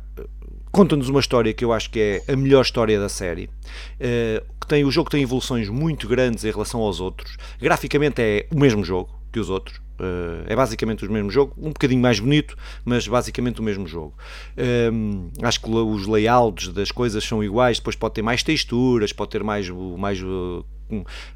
[0.74, 3.46] conta-nos uma história que eu acho que é a melhor história da série.
[3.46, 7.38] Uh, que tem, o jogo tem evoluções muito grandes em relação aos outros.
[7.62, 9.80] Graficamente é o mesmo jogo que os outros.
[10.00, 14.14] Uh, é basicamente o mesmo jogo, um bocadinho mais bonito, mas basicamente o mesmo jogo.
[14.58, 19.12] Um, ehm, acho que os layouts das coisas são iguais, depois pode ter mais texturas,
[19.12, 20.20] pode ter mais, mais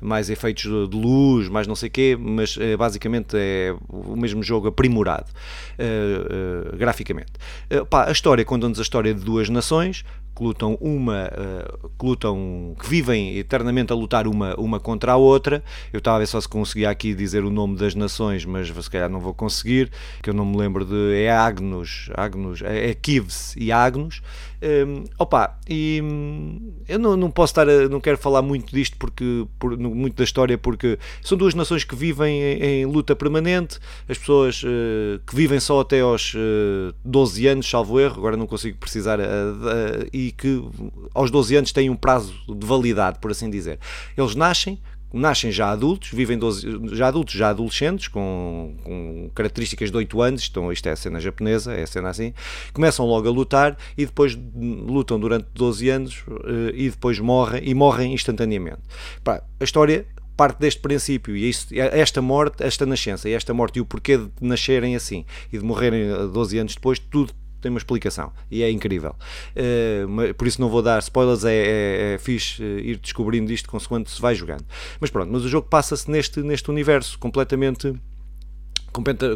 [0.02, 4.42] mais efeitos de luz, mais não sei o quê, mas é, basicamente é o mesmo
[4.42, 7.34] jogo aprimorado uh, uh, graficamente.
[7.72, 10.04] Uh, pá, a história conta-nos a história de duas nações,
[10.36, 15.16] que lutam uma uh, que lutam que vivem eternamente a lutar uma, uma contra a
[15.16, 15.64] outra.
[15.92, 18.90] Eu estava a ver só se conseguia aqui dizer o nome das nações mas se
[18.90, 19.92] calhar não vou conseguir
[20.22, 24.22] que eu não me lembro de é Agnus, Agnus é, é Kivs e Agnus
[24.64, 28.96] um, opa, e hum, eu não, não posso estar a, não quero falar muito disto
[28.98, 33.80] porque por, muito da história porque são duas nações que vivem em, em luta permanente
[34.08, 38.48] as pessoas uh, que vivem só até aos uh, 12 anos salvo erro, agora não
[38.48, 39.24] consigo precisar uh,
[40.12, 40.64] e que
[41.14, 43.80] aos 12 anos têm um prazo de validade, por assim dizer.
[44.18, 44.80] Eles nascem,
[45.14, 50.48] nascem já adultos, vivem 12, já adultos, já adolescentes, com, com, características de 8 anos,
[50.50, 52.34] então isto é a cena japonesa, é a cena assim,
[52.74, 57.74] começam logo a lutar e depois lutam durante 12 anos eh, e depois morrem, e
[57.76, 58.82] morrem instantaneamente.
[59.24, 63.78] Pá, a história parte deste princípio e isso, esta morte, esta nascença e esta morte
[63.78, 67.80] e o porquê de nascerem assim e de morrerem 12 anos depois, tudo tem uma
[67.80, 69.16] explicação e é incrível.
[69.56, 73.70] Uh, por isso não vou dar spoilers, é, é, é fixe eh, ir descobrindo isto
[73.70, 74.66] consoante se vai jogando.
[75.00, 77.94] Mas pronto, mas o jogo passa-se neste, neste universo completamente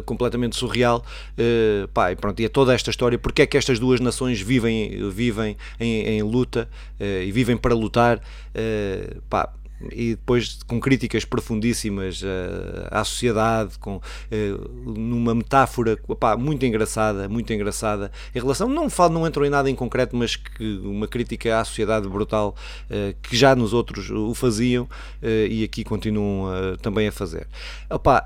[0.06, 3.80] completamente surreal uh, pá, e pronto, e é toda esta história porque é que estas
[3.80, 6.68] duas nações vivem, vivem em, em luta
[7.00, 9.52] uh, e vivem para lutar uh, pá,
[9.92, 17.28] e depois com críticas profundíssimas uh, à sociedade, com, uh, numa metáfora opá, muito engraçada,
[17.28, 21.06] muito engraçada em relação, não falo, não entrou em nada em concreto, mas que uma
[21.06, 22.54] crítica à sociedade brutal
[22.90, 24.88] uh, que já nos outros o faziam
[25.22, 27.46] e aqui continuam também a fazer.
[27.90, 28.24] Opá,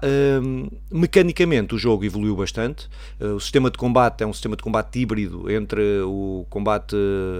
[0.90, 2.88] mecanicamente o jogo evoluiu bastante,
[3.20, 6.96] o sistema de combate é um sistema de combate híbrido entre o combate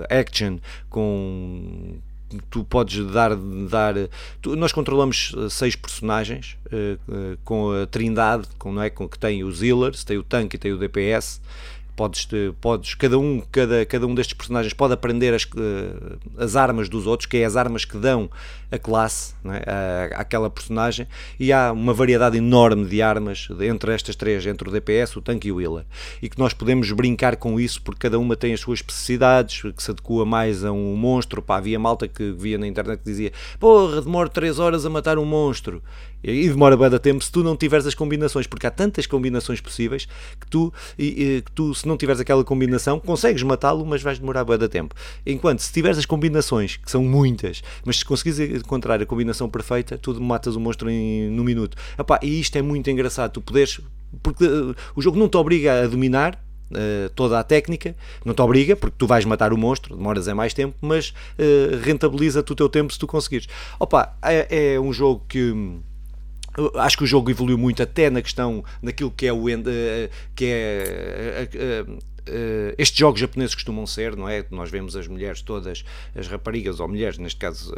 [0.09, 2.01] action com
[2.51, 3.37] tu podes dar.
[3.69, 3.95] dar
[4.41, 9.45] tu, nós controlamos seis personagens uh, com a Trindade, com, não é, com, que tem
[9.45, 11.41] os healers, tem o tanque e tem o DPS
[12.03, 12.29] podes,
[12.61, 17.07] podes cada um cada, cada um destes personagens pode aprender as, eh, as armas dos
[17.07, 18.29] outros que é as armas que dão
[18.71, 20.11] a classe é?
[20.15, 21.07] àquela personagem.
[21.39, 25.49] E há uma variedade enorme de armas entre estas três entre o DPS, o tanque
[25.49, 25.85] e o healer
[26.21, 29.83] e que nós podemos brincar com isso porque cada uma tem as suas especificidades que
[29.83, 31.43] se adequa mais a um monstro.
[31.43, 35.19] Pá, havia malta que via na internet que dizia porra, demora 3 horas a matar
[35.19, 35.83] um monstro
[36.23, 39.61] e demora bem da tempo se tu não tiveres as combinações, porque há tantas combinações
[39.61, 40.07] possíveis
[40.41, 44.19] que tu, e, e, que tu se não tiveres aquela combinação, consegues matá-lo, mas vais
[44.19, 44.95] demorar bem da tempo.
[45.27, 49.99] Enquanto se tiveres as combinações, que são muitas, mas se conseguires encontrar a combinação perfeita,
[49.99, 51.77] tu matas o monstro em, no minuto.
[51.99, 53.81] Epá, e isto é muito engraçado, tu poderes.
[54.23, 56.41] Porque uh, o jogo não te obriga a dominar,
[56.73, 60.33] Uh, toda a técnica, não te obriga, porque tu vais matar o monstro, demoras é
[60.33, 63.47] mais tempo, mas uh, rentabiliza-te o teu tempo se tu conseguires.
[63.79, 65.53] Opa, é, é um jogo que
[66.77, 70.45] acho que o jogo evoluiu muito até na questão daquilo que é o eh, que
[70.47, 71.85] é
[72.27, 74.45] eh, estes jogos japoneses costumam ser, não é?
[74.51, 77.75] Nós vemos as mulheres todas, as raparigas ou mulheres, neste caso,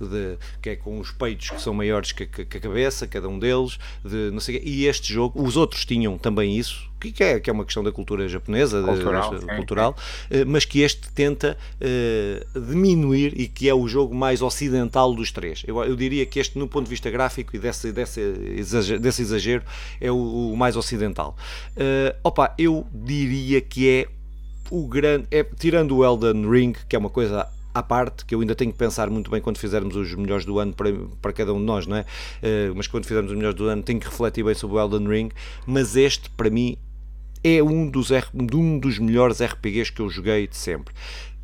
[0.00, 3.28] de, que é com os peitos que são maiores que, que, que a cabeça, cada
[3.28, 7.40] um deles, de, não sei, e este jogo, os outros tinham também isso, que é,
[7.40, 9.96] que é uma questão da cultura japonesa, cultural, cultural
[10.30, 15.32] eh, mas que este tenta uh, diminuir e que é o jogo mais ocidental dos
[15.32, 15.62] três.
[15.66, 19.22] Eu, eu diria que este, no ponto de vista gráfico e desse, desse, exagero, desse
[19.22, 19.64] exagero,
[20.00, 21.36] é o, o mais ocidental.
[21.70, 24.08] Uh, opa, eu diria que é
[24.70, 25.26] o grande.
[25.30, 28.70] É, tirando o Elden Ring, que é uma coisa à parte, que eu ainda tenho
[28.70, 31.64] que pensar muito bem quando fizermos os melhores do ano para, para cada um de
[31.64, 32.02] nós, não é?
[32.02, 35.08] Uh, mas quando fizermos os melhores do ano, tenho que refletir bem sobre o Elden
[35.08, 35.30] Ring.
[35.66, 36.76] Mas este, para mim,
[37.42, 40.94] é um dos, um dos melhores RPGs que eu joguei de sempre.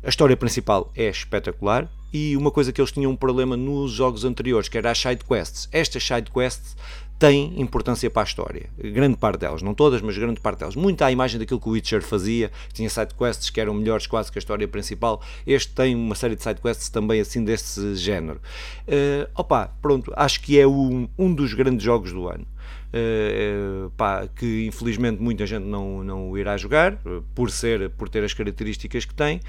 [0.03, 4.23] A história principal é espetacular e uma coisa que eles tinham um problema nos jogos
[4.23, 5.67] anteriores, que era as side quests.
[5.71, 6.75] Estas side quests
[7.19, 8.69] têm importância para a história.
[8.77, 10.75] Grande parte delas, não todas, mas grande parte delas.
[10.75, 14.31] Muito à imagem daquilo que o Witcher fazia, tinha side quests que eram melhores quase
[14.31, 15.21] que a história principal.
[15.45, 18.39] Este tem uma série de side quests também assim desse género.
[18.87, 22.47] Uh, opa, pronto, acho que é um, um dos grandes jogos do ano.
[22.91, 26.97] Uh, pá, que infelizmente muita gente não, não irá jogar
[27.35, 29.39] por ser por ter as características que tem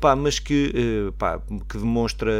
[0.00, 2.32] pá, mas que, pá, que demonstra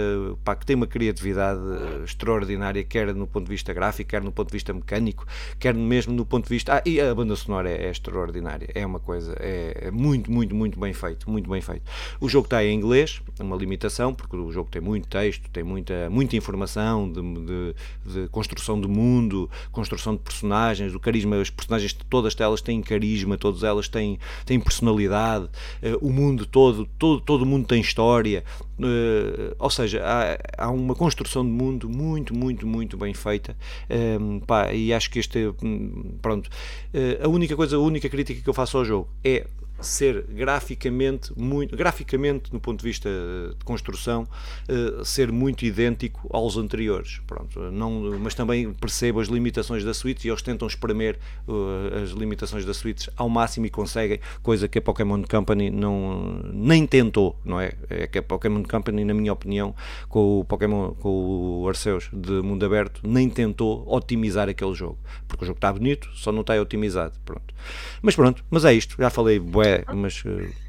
[0.44, 1.60] pá, que tem uma criatividade
[2.04, 5.24] extraordinária quer no ponto de vista gráfico quer no ponto de vista mecânico
[5.60, 8.84] quer mesmo no ponto de vista ah, e a banda sonora é, é extraordinária é
[8.84, 11.82] uma coisa é, é, muito muito muito bem feito muito bem feito.
[12.20, 16.10] O jogo está em inglês uma limitação porque o jogo tem muito texto tem muita
[16.10, 21.92] muita informação de, de, de construção de mundo construção de personagens, o carisma, as personagens,
[22.08, 27.46] todas elas têm carisma, todas elas têm, têm personalidade, uh, o mundo todo, todo, todo
[27.46, 28.44] mundo tem história,
[28.78, 33.56] uh, ou seja, há, há, uma construção de mundo muito, muito, muito bem feita,
[33.88, 36.50] eh, pá, e acho que este é, hum, pronto,
[37.22, 39.46] a única coisa, a única crítica que eu faço ao jogo é
[39.80, 43.08] ser graficamente muito graficamente no ponto de vista
[43.58, 44.26] de construção
[44.68, 47.20] uh, ser muito idêntico aos anteriores.
[47.26, 52.10] Pronto não mas também percebo as limitações da Switch e eles tentam espremer uh, as
[52.10, 57.38] limitações da Switch ao máximo e conseguem coisa que a Pokémon Company não nem tentou
[57.44, 57.72] não é?
[57.88, 59.74] É que a Pokémon Company na minha opinião
[60.08, 64.98] com o Pokémon com o Arceus de mundo aberto nem tentou otimizar aquele jogo.
[65.28, 67.54] Porque o jogo está bonito só não está otimizado pronto.
[68.00, 70.22] Mas pronto mas é isto já falei é, mas.
[70.24, 70.66] Eh,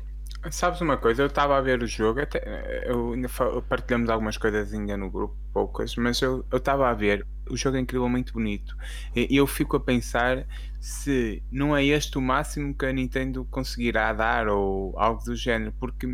[0.52, 1.24] Sabes uma coisa?
[1.24, 3.28] Eu estava a ver o jogo, até, eu ainda
[3.68, 7.80] partilhamos algumas coisas ainda no grupo, poucas, mas eu estava a ver, o jogo é
[7.80, 8.76] incrivelmente bonito.
[9.16, 10.46] E eu fico a pensar
[10.80, 15.74] se não é este o máximo que a Nintendo conseguirá dar ou algo do género,
[15.80, 16.08] porque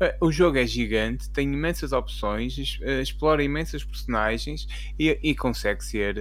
[0.00, 4.66] eh, o jogo é gigante, tem imensas opções, eh, explora imensas personagens
[4.98, 6.14] e, e consegue ser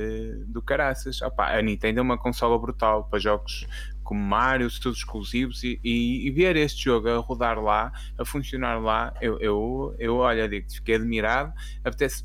[0.47, 1.21] do caraças.
[1.21, 3.67] Opa, a Nintendo é uma consola brutal para jogos
[4.13, 8.79] como Mario, todos exclusivos, e, e, e, ver este jogo a rodar lá, a funcionar
[8.79, 11.51] lá, eu, eu, eu olha, digo fiquei admirado.
[11.83, 12.23] Apetece,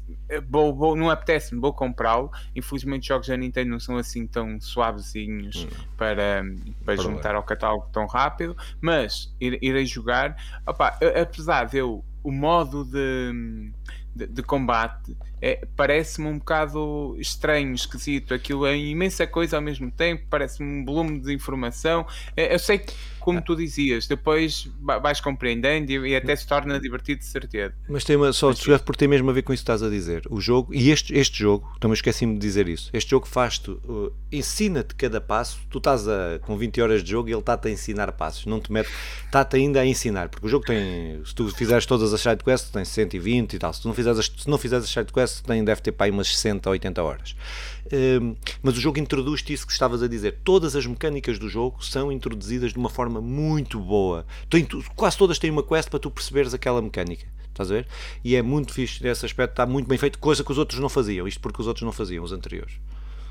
[0.51, 2.31] vou, vou, não apetece-me, vou comprá-lo.
[2.55, 5.85] Infelizmente, os jogos da Nintendo não são assim tão suavezinhos hum.
[5.96, 6.44] para,
[6.85, 10.37] para juntar ao catálogo tão rápido, mas irei jogar.
[10.66, 13.72] Opa, apesar de eu, o modo de
[14.18, 18.35] de, de combate é, parece-me um bocado estranho, esquisito.
[18.35, 22.07] Aquilo é imensa coisa ao mesmo tempo, parece-me um volume de informação.
[22.37, 26.81] É, eu sei que, como tu dizias, depois vais compreendendo e, e até se torna
[26.81, 27.74] divertido de certeza.
[27.88, 29.90] Mas tem uma, só Mas, por ter mesmo a ver com isso que estás a
[29.90, 30.22] dizer.
[30.31, 32.90] O jogo, e este, este jogo, também esqueci-me de dizer isso.
[32.92, 35.61] Este jogo faz-te, uh, ensina-te cada passo.
[35.68, 38.61] Tu estás a, com 20 horas de jogo e ele está-te a ensinar passos, não
[38.61, 38.88] te mete,
[39.27, 40.29] está-te ainda a ensinar.
[40.29, 43.72] Porque o jogo tem, se tu fizeres todas as side quests, tem 120 e tal.
[43.72, 46.07] Se tu não fizeres as, se não fizeres as side quests, tem, deve ter para
[46.07, 47.37] aí umas 60 ou 80 horas.
[47.93, 50.38] Um, mas o jogo introduz-te isso que estavas a dizer.
[50.45, 54.27] Todas as mecânicas do jogo são introduzidas de uma forma muito boa.
[54.49, 57.27] Tem, quase todas têm uma quest para tu perceberes aquela mecânica.
[57.49, 57.87] Estás a ver?
[58.25, 60.88] E é muito fixe nesse aspecto, está muito bem feito, coisa que os outros não
[60.88, 61.27] faziam.
[61.27, 62.75] Isto porque os outros não faziam, os anteriores.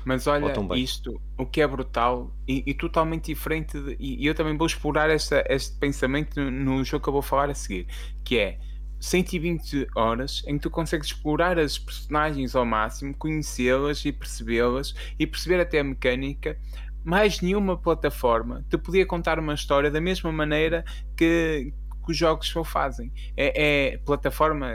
[0.04, 4.34] Mas olha, isto, o que é brutal e, e totalmente diferente, de, e, e, eu
[4.34, 7.86] também vou explorar esta, este pensamento no, no jogo que eu vou falar a seguir,
[8.24, 8.58] que é
[9.00, 15.26] 120 horas em que tu consegues explorar as personagens ao máximo, conhecê-las e percebê-las e
[15.26, 16.58] perceber até a mecânica.
[17.04, 20.84] Mais nenhuma plataforma te podia contar uma história da mesma maneira
[21.16, 21.72] que,
[22.08, 23.12] que os jogos só fazem.
[23.36, 24.72] É, é plataforma,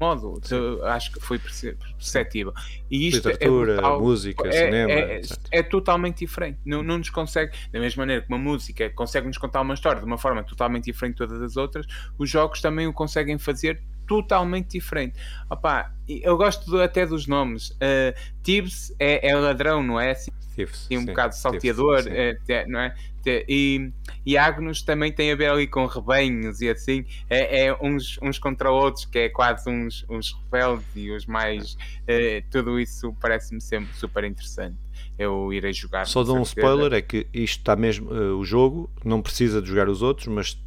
[0.00, 0.40] modo,
[0.84, 2.52] acho que foi perceptível.
[2.88, 4.92] E isto é Literatura, é música, é, cinema.
[4.92, 5.20] É,
[5.50, 6.60] é, totalmente diferente.
[6.64, 10.00] Não, não nos consegue, da mesma maneira que uma música consegue nos contar uma história
[10.00, 11.84] de uma forma totalmente diferente de todas as outras,
[12.16, 15.18] os jogos também o conseguem fazer totalmente diferente.
[15.50, 17.70] Opa, eu gosto até dos nomes.
[17.70, 20.12] Uh, Tibbs é, é ladrão, não é?
[20.12, 22.94] Assim, Thieves, um sim, bocado salteador, é, não é?
[23.26, 23.92] E,
[24.26, 28.38] e Agnus também tem a ver ali com rebanhos e assim, é, é uns, uns
[28.38, 31.76] contra outros, que é quase uns, uns rebeldes e os mais.
[32.06, 34.76] É, tudo isso parece-me sempre super interessante.
[35.18, 36.06] Eu irei jogar.
[36.06, 38.10] Só dou um spoiler: é que isto está mesmo.
[38.10, 40.58] Uh, o jogo não precisa de jogar os outros, mas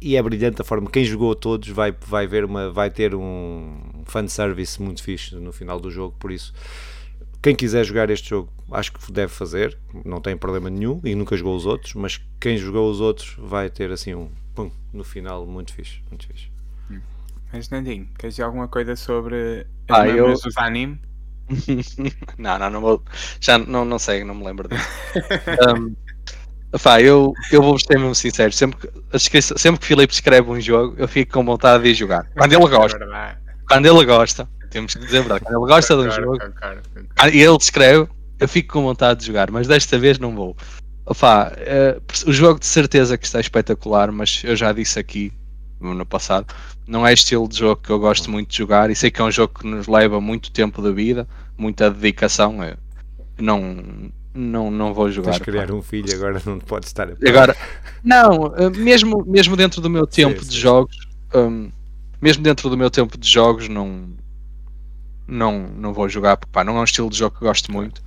[0.00, 4.02] e é brilhante a forma quem jogou todos vai, vai ver uma vai ter um
[4.04, 6.52] fanservice muito fixe no final do jogo por isso
[7.46, 11.36] quem quiser jogar este jogo, acho que deve fazer, não tem problema nenhum e nunca
[11.36, 15.46] jogou os outros, mas quem jogou os outros vai ter assim um pum, no final
[15.46, 16.50] muito fixe, muito fixe.
[17.52, 20.32] Mas Nandinho, queres dizer alguma coisa sobre as ah, eu...
[20.32, 21.00] dos anime?
[22.36, 23.04] não, não, não vou.
[23.40, 24.84] Já não, não sei, não me lembro disso.
[25.78, 25.94] um,
[26.76, 30.96] Fá, eu, eu vou ser mesmo sincero, sempre que, sempre que Filipe escreve um jogo,
[30.98, 32.28] eu fico com vontade de jogar.
[32.36, 33.04] Quando ele gosta.
[33.04, 35.44] É quando ele gosta, temos que dizer verdade.
[35.44, 36.38] Quando ele gosta de um jogo
[37.32, 38.08] e ele escreve,
[38.38, 40.54] eu fico com vontade de jogar, mas desta vez não vou.
[41.06, 45.32] Opa, uh, o jogo de certeza que está espetacular, mas eu já disse aqui
[45.80, 46.52] no passado,
[46.86, 49.24] não é estilo de jogo que eu gosto muito de jogar e sei que é
[49.24, 52.62] um jogo que nos leva muito tempo da vida, muita dedicação.
[52.62, 52.76] Eu
[53.38, 55.32] não, não, não vou jogar.
[55.32, 57.56] Tens criar um filho agora não pode estar a agora
[58.04, 60.60] Não, eh, mesmo, mesmo dentro do meu tempo sim, de sim.
[60.60, 60.96] jogos,
[61.34, 61.70] um,
[62.20, 64.15] mesmo dentro do meu tempo de jogos, não,
[65.26, 68.02] não, não vou jogar porque pá, não é um estilo de jogo que gosto muito.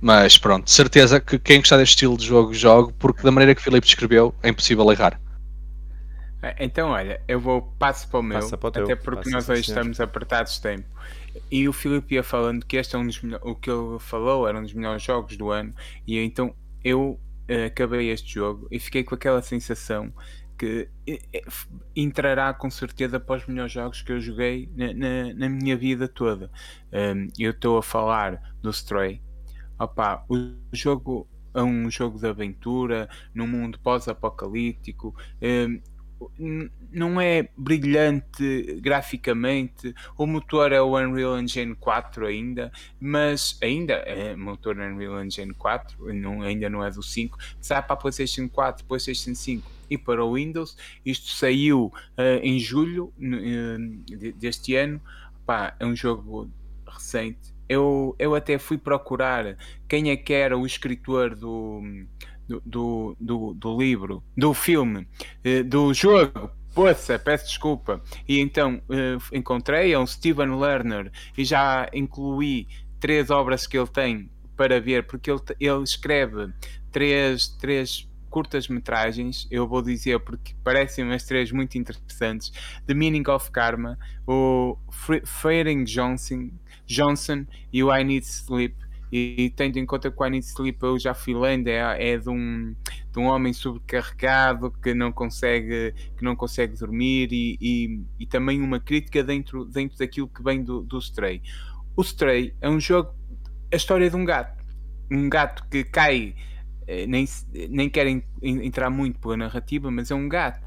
[0.00, 3.60] Mas pronto, certeza que quem gostar deste estilo de jogo, jogo, porque da maneira que
[3.60, 5.18] o Filipe descreveu, é impossível errar.
[6.42, 9.48] É, então, olha, eu vou passo para o meu, para o teu, até porque nós
[9.48, 10.84] hoje estamos apertados de tempo.
[11.50, 14.58] E o Filipe ia falando que este é um dos o que ele falou era
[14.58, 15.72] um dos melhores jogos do ano,
[16.06, 16.54] e então
[16.84, 20.12] eu uh, acabei este jogo e fiquei com aquela sensação
[20.56, 20.88] que
[21.94, 26.08] entrará com certeza para os melhores jogos que eu joguei na, na, na minha vida
[26.08, 26.50] toda.
[26.92, 29.20] Um, eu estou a falar do Stray.
[29.78, 30.36] Opa, o
[30.72, 35.14] jogo é um jogo de aventura num mundo pós-apocalíptico.
[35.40, 35.80] Um,
[36.92, 39.94] não é brilhante graficamente.
[40.16, 46.12] O motor é o Unreal Engine 4 ainda, mas ainda é motor Unreal Engine 4,
[46.14, 47.38] não, ainda não é do 5.
[47.60, 50.76] Sai para a PlayStation 4, PlayStation 5 e para o Windows.
[51.04, 55.00] Isto saiu uh, em julho uh, deste ano.
[55.46, 56.50] Pá, é um jogo
[56.86, 57.54] recente.
[57.68, 59.56] Eu, eu até fui procurar
[59.88, 61.82] quem é que era o escritor do,
[62.48, 65.06] do, do, do livro, do filme,
[65.44, 66.50] uh, do jogo.
[66.74, 68.02] Poxa, peço desculpa.
[68.28, 68.82] E então
[69.32, 72.66] encontrei, é um Steven Lerner e já incluí
[72.98, 76.52] três obras que ele tem para ver, porque ele, ele escreve
[76.90, 82.50] três, três curtas-metragens, eu vou dizer porque parecem as três muito interessantes:
[82.84, 84.76] The Meaning of Karma, o
[85.24, 86.50] Fearing Johnson,
[86.84, 88.74] Johnson e o I Need Sleep.
[89.16, 92.28] E, tendo em conta que o Need Sleep eu já fui lendo, é, é de,
[92.28, 92.74] um,
[93.12, 98.60] de um homem sobrecarregado que não consegue, que não consegue dormir e, e, e também
[98.60, 101.40] uma crítica dentro, dentro daquilo que vem do, do Stray.
[101.94, 103.14] O Stray é um jogo,
[103.72, 104.60] a história de um gato.
[105.08, 106.34] Um gato que cai
[106.88, 107.24] eh, nem,
[107.70, 110.60] nem querem entrar muito pela narrativa, mas é um gato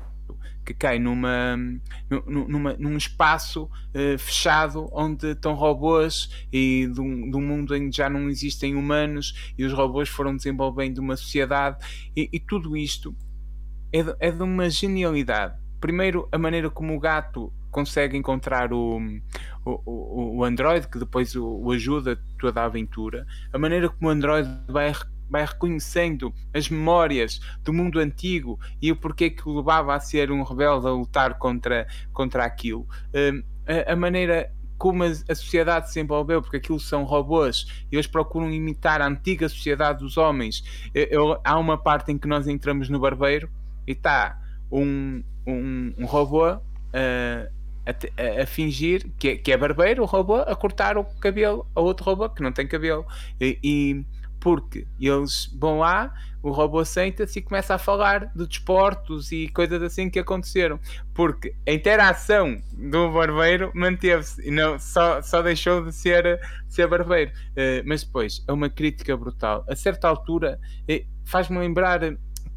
[0.65, 1.57] que cai numa,
[2.25, 8.09] numa, num espaço uh, fechado onde estão robôs e de um, mundo em que já
[8.09, 11.77] não existem humanos e os robôs foram desenvolvendo uma sociedade
[12.15, 13.15] e, e tudo isto
[13.93, 15.55] é de, é de uma genialidade.
[15.79, 18.99] Primeiro, a maneira como o gato consegue encontrar o,
[19.63, 24.11] o, o Android, que depois o, o, ajuda toda a aventura, a maneira como o
[24.11, 24.93] Android vai,
[25.29, 30.31] vai reconhecendo as memórias do mundo antigo e o porquê que o levava a ser
[30.31, 32.87] um rebelde a lutar contra, contra aquilo.
[33.13, 37.95] Um, a, a, maneira como a, a, sociedade se envolveu, porque aquilo são robôs e
[37.95, 40.63] eles procuram imitar a antiga sociedade dos homens.
[40.93, 43.49] Eu, eu, há uma parte em que nós entramos no barbeiro
[43.85, 44.39] e está
[44.71, 50.35] um, um, um robô uh, a, a, fingir que é, que é barbeiro, o robô,
[50.35, 53.05] a cortar o cabelo a outro robô que não tem cabelo.
[53.39, 54.05] E
[54.39, 59.81] porque eles vão lá, o robô senta-se e começa a falar de desportos e coisas
[59.81, 60.79] assim que aconteceram.
[61.13, 67.31] Porque a interação do barbeiro manteve-se não, só, só deixou de ser, ser barbeiro.
[67.51, 69.65] Uh, mas depois é uma crítica brutal.
[69.67, 71.99] A certa altura eh, faz-me lembrar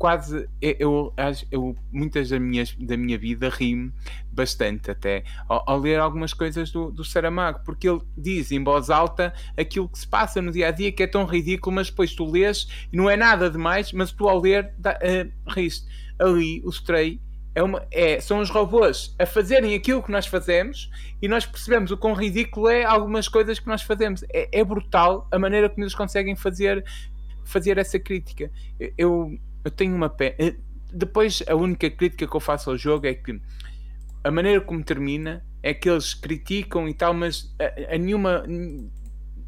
[0.00, 1.14] quase eu, eu,
[1.50, 3.92] eu, muitas das minhas, da minha vida rimo
[4.32, 8.88] bastante até ao, ao, ler algumas coisas do, do Saramago, porque ele diz em voz
[8.88, 12.14] alta aquilo que se passa no dia a dia que é tão ridículo, mas depois
[12.14, 15.86] tu lês e não é nada demais, mas tu ao ler uh, riste.
[16.18, 17.20] Ali o Stray
[17.54, 20.88] é uma, é, são os robôs a fazerem aquilo que nós fazemos
[21.20, 24.24] e nós percebemos o quão ridículo é algumas coisas que nós fazemos.
[24.32, 26.84] É, é brutal a maneira como eles conseguem fazer,
[27.50, 28.50] fazer essa crítica.
[28.96, 30.34] Eu, eu tenho uma pena.
[30.38, 30.56] Eh,
[30.92, 33.40] depois, a única crítica que eu faço ao jogo é que
[34.22, 38.44] a maneira como termina é que eles criticam e tal, mas a, a nenhuma,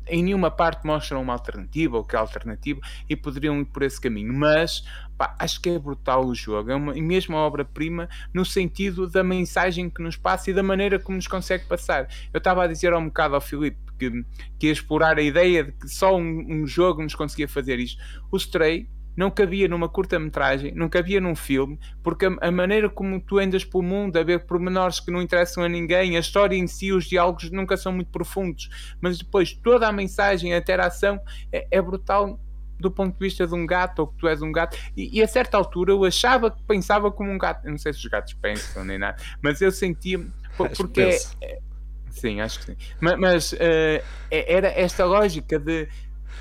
[0.07, 4.01] em nenhuma parte mostram uma alternativa ou que é alternativa e poderiam ir por esse
[4.01, 4.33] caminho.
[4.33, 4.85] Mas
[5.17, 9.23] pá, acho que é brutal o jogo, é uma, mesmo a obra-prima no sentido da
[9.23, 12.09] mensagem que nos passa e da maneira como nos consegue passar.
[12.33, 14.25] Eu estava a dizer há um bocado ao Filipe que,
[14.59, 18.03] que ia explorar a ideia de que só um, um jogo nos conseguia fazer isto.
[18.31, 23.21] O Stray não cabia numa curta-metragem, não cabia num filme, porque a, a, maneira como
[23.21, 26.67] tu andas pelo mundo, a ver pormenores que não interessam a ninguém, a história em
[26.67, 28.69] si, os diálogos nunca são muito profundos,
[29.01, 31.21] mas depois toda a mensagem, a interação
[31.53, 32.39] é, é brutal
[32.83, 35.23] do ponto de vista de um gato, ou que tu és um gato, e, e,
[35.23, 37.65] a certa altura eu achava que pensava como um gato.
[37.65, 40.19] Eu não sei se os gatos pensam nem nada, mas eu sentia
[40.77, 41.59] porque é, é,
[42.11, 42.77] sim, acho que sim.
[43.01, 45.89] Mas, mas uh, era esta lógica de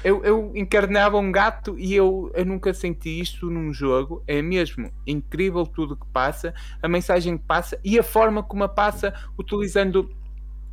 [0.03, 4.23] eu, eu encarnava um gato e eu, eu nunca senti isto num jogo.
[4.27, 8.69] É mesmo incrível tudo que passa, a mensagem que passa e a forma como a
[8.69, 10.09] passa, utilizando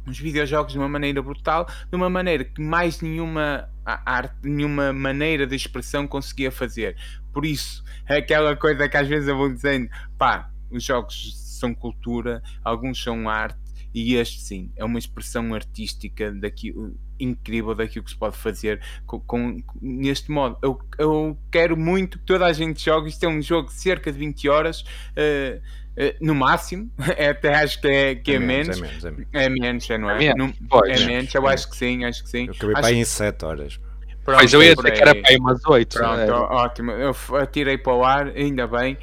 [0.06, 5.46] os videojogos de uma maneira brutal, de uma maneira que mais nenhuma arte, nenhuma maneira
[5.46, 6.96] de expressão conseguia fazer.
[7.32, 11.74] Por isso, é aquela coisa que às vezes eu vou dizendo, pá, os jogos são
[11.74, 13.58] cultura, alguns são arte,
[13.94, 19.20] e este sim, é uma expressão artística daquilo incrível daquilo que se pode fazer com,
[19.20, 20.56] com, neste modo.
[20.62, 23.08] Eu, eu quero muito que toda a gente jogue.
[23.08, 24.80] Isto é um jogo de cerca de 20 horas.
[24.80, 29.10] Uh, uh, no máximo, é, até acho que é, que é, é menos, menos, é
[29.10, 30.24] menos, é menos, é não é?
[30.24, 30.56] É menos,
[30.86, 32.46] é menos eu acho que sim, acho que sim.
[32.46, 32.82] Eu acabei acho...
[32.82, 33.80] para aí em 7 horas.
[34.24, 35.96] Pronto, Mas eu ia dizer que era para aí umas 8.
[35.96, 36.30] Pronto, é.
[36.30, 36.90] ótimo.
[36.90, 38.98] Eu atirei para o ar, ainda bem.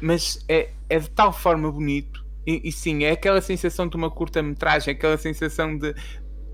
[0.00, 2.24] Mas é, é de tal forma bonito.
[2.46, 5.94] E, e sim, é aquela sensação de uma curta-metragem, aquela sensação de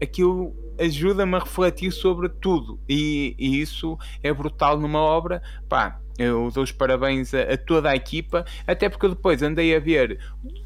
[0.03, 5.43] aquilo ajuda-me a refletir sobre tudo e, e, isso é brutal numa obra.
[5.69, 9.81] Pá, eu dou os parabéns a, a, toda a equipa, até porque depois andei a
[9.81, 10.19] ver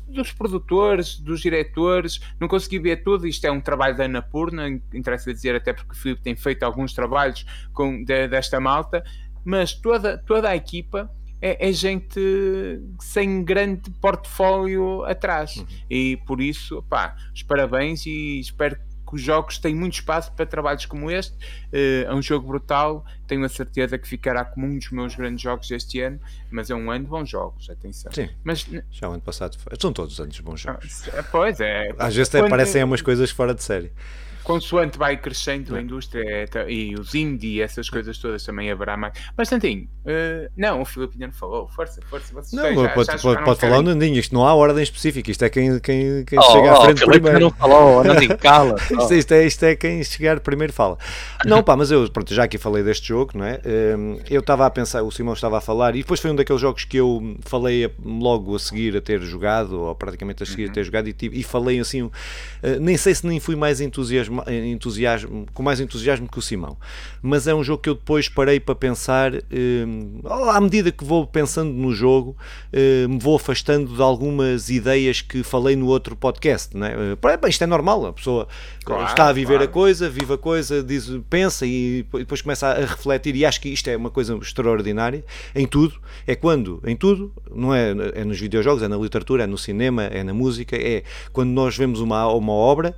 [0.08, 3.26] dos produtores, dos diretores, não consegui ver tudo.
[3.26, 6.92] Isto é um trabalho da Anapurna, interessa dizer, até porque o Filipe tem feito alguns
[6.92, 9.02] trabalhos com, de, desta malta,
[9.44, 11.10] mas toda, toda a equipa.
[11.40, 12.20] É, é, gente
[12.98, 15.66] sem grande portfólio atrás uhum.
[15.88, 18.76] e por isso, pá, os parabéns e espero
[19.08, 21.32] que os jogos têm muito espaço para trabalhos como este.
[21.72, 25.40] Uh, é um jogo brutal, tenho a certeza que ficará como um dos meus grandes
[25.40, 28.12] jogos deste ano, mas é um ano de bons jogos, atenção.
[28.12, 31.08] Sim, mas, já o ano passado são todos os anos de bons jogos.
[31.08, 31.94] Ah, pois é.
[31.98, 33.92] Às vezes até parecem umas coisas fora de série
[34.48, 39.12] consoante vai crescendo a indústria é, e os indie, essas coisas todas também haverá mais.
[39.36, 43.18] Mas Santinho, uh, não, o Filipe não falou, força, força, vocês não, já, pode, já
[43.18, 46.38] pode, pode falar o Nandinho, isto não há ordem específica, isto é quem, quem, quem
[46.38, 47.40] oh, chega à frente Filipe primeiro.
[47.40, 48.74] não falou, Nandinho, cala.
[48.80, 50.96] isto, isto, é, isto é quem chegar primeiro fala.
[51.44, 53.60] Não, pá, mas eu pronto, já aqui falei deste jogo, não é?
[53.66, 56.62] Ehm, eu estava a pensar, o Simão estava a falar, e depois foi um daqueles
[56.62, 60.70] jogos que eu falei logo a seguir a ter jogado, ou praticamente a seguir uhum.
[60.70, 62.12] a ter jogado, e, e falei assim, uh,
[62.80, 66.76] nem sei se nem fui mais entusiasmado entusiasmo, com mais entusiasmo que o Simão.
[67.22, 70.20] Mas é um jogo que eu depois parei para pensar, hum,
[70.50, 72.36] à medida que vou pensando no jogo,
[72.72, 76.76] hum, me vou afastando de algumas ideias que falei no outro podcast.
[76.76, 76.94] Né?
[77.20, 78.48] Bem, isto é normal, a pessoa
[78.84, 79.64] claro, está a viver claro.
[79.64, 83.34] a coisa, vive a coisa, diz, pensa e depois começa a refletir.
[83.36, 85.24] E acho que isto é uma coisa extraordinária
[85.54, 86.00] em tudo.
[86.26, 90.04] É quando, em tudo, não é, é nos videojogos, é na literatura, é no cinema,
[90.04, 92.96] é na música, é quando nós vemos uma, uma obra,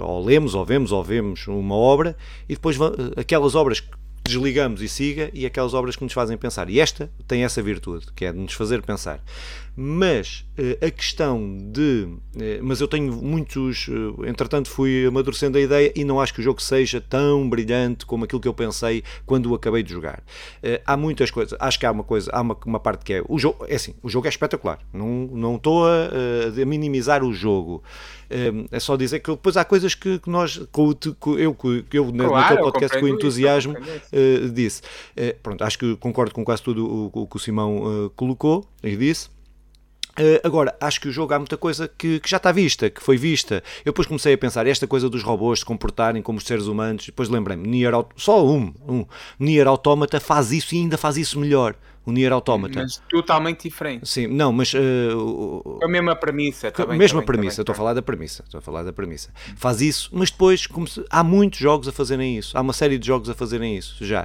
[0.00, 2.16] ou lemos, ou vemos, ou vemos uma obra,
[2.48, 2.76] e depois
[3.16, 3.88] aquelas obras que
[4.24, 6.70] desligamos e siga, e aquelas obras que nos fazem pensar.
[6.70, 9.20] E esta tem essa virtude, que é de nos fazer pensar.
[9.76, 12.06] Mas uh, a questão de.
[12.36, 13.88] Uh, mas eu tenho muitos.
[13.88, 18.06] Uh, entretanto, fui amadurecendo a ideia e não acho que o jogo seja tão brilhante
[18.06, 20.22] como aquilo que eu pensei quando o acabei de jogar.
[20.86, 21.58] há muitas coisas.
[21.60, 22.30] Acho que há uma coisa.
[22.32, 23.22] Há uma, uma parte que é.
[23.28, 24.78] O jogo, é assim, o jogo é espetacular.
[24.92, 26.08] Não, não estou a,
[26.60, 27.82] a minimizar o jogo.
[28.70, 32.60] É só dizer que depois há coisas que, que nós, eu, que eu claro, naquele
[32.60, 34.82] podcast com entusiasmo isso, disse.
[35.42, 39.33] pronto, acho que concordo com quase tudo o, o que o Simão colocou e disse.
[40.18, 43.02] Uh, agora, acho que o jogo há muita coisa que, que, já está vista, que
[43.02, 43.62] foi vista.
[43.84, 47.06] Eu depois comecei a pensar, esta coisa dos robôs se comportarem como os seres humanos,
[47.06, 49.04] depois lembrei-me, Nier, só um, um,
[49.38, 52.82] Nier Automata faz isso e ainda faz isso melhor o Nier Automata.
[52.82, 54.08] Mas totalmente diferente.
[54.08, 54.72] Sim, não, mas...
[54.74, 56.72] Uh, a mesma premissa.
[56.76, 58.42] a mesma premissa, estou a falar da premissa.
[58.44, 59.30] Estou a falar da premissa.
[59.56, 62.56] Faz isso, mas depois se, há muitos jogos a fazerem isso.
[62.56, 64.24] Há uma série de jogos a fazerem isso, já.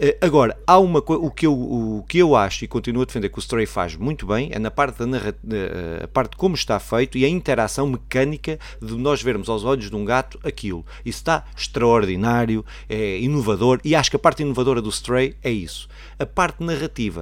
[0.00, 1.22] Uh, agora, há uma coisa...
[1.22, 3.96] O que, eu, o que eu acho e continuo a defender que o Stray faz
[3.96, 5.56] muito bem é na parte da narrativa,
[6.02, 9.90] a parte de como está feito e a interação mecânica de nós vermos aos olhos
[9.90, 10.84] de um gato aquilo.
[11.04, 15.88] Isso está extraordinário, é inovador e acho que a parte inovadora do Stray é isso.
[16.18, 17.15] A parte narrativa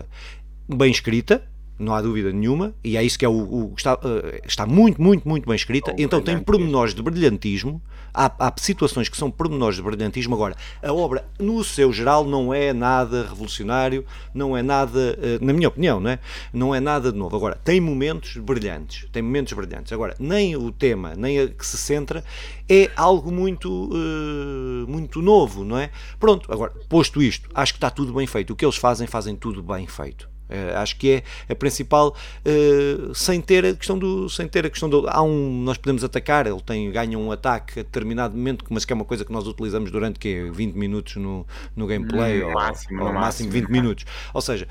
[0.69, 1.47] bem escrita,
[1.79, 3.99] não há dúvida nenhuma, e é isso que é o, o está, uh,
[4.47, 5.93] está muito, muito, muito bem escrita.
[5.93, 10.35] Oh, então tem pormenores de brilhantismo, há, há, situações que são pormenores de brilhantismo.
[10.35, 15.53] Agora, a obra, no seu geral, não é nada revolucionário, não é nada, uh, na
[15.53, 16.19] minha opinião, não é?
[16.53, 17.37] não é nada de novo.
[17.37, 19.93] Agora, tem momentos brilhantes, tem momentos brilhantes.
[19.93, 22.23] Agora, nem o tema, nem a que se centra,
[22.69, 25.91] é algo muito, uh, muito novo, não é?
[26.21, 28.53] Pronto, agora, posto isto, acho que está tudo bem feito.
[28.53, 30.34] O que eles fazem, fazem tudo bem feito.
[30.49, 32.15] Uh, acho que é a principal
[32.45, 36.05] uh, sem ter a questão do sem ter a questão do há um nós podemos
[36.05, 39.33] atacar ele tem ganha um ataque a determinado momento mas que é uma coisa que
[39.33, 43.51] nós utilizamos durante que 20 minutos no, no gameplay no ou, máximo, ou no máximo
[43.51, 44.69] 20 minutos ou seja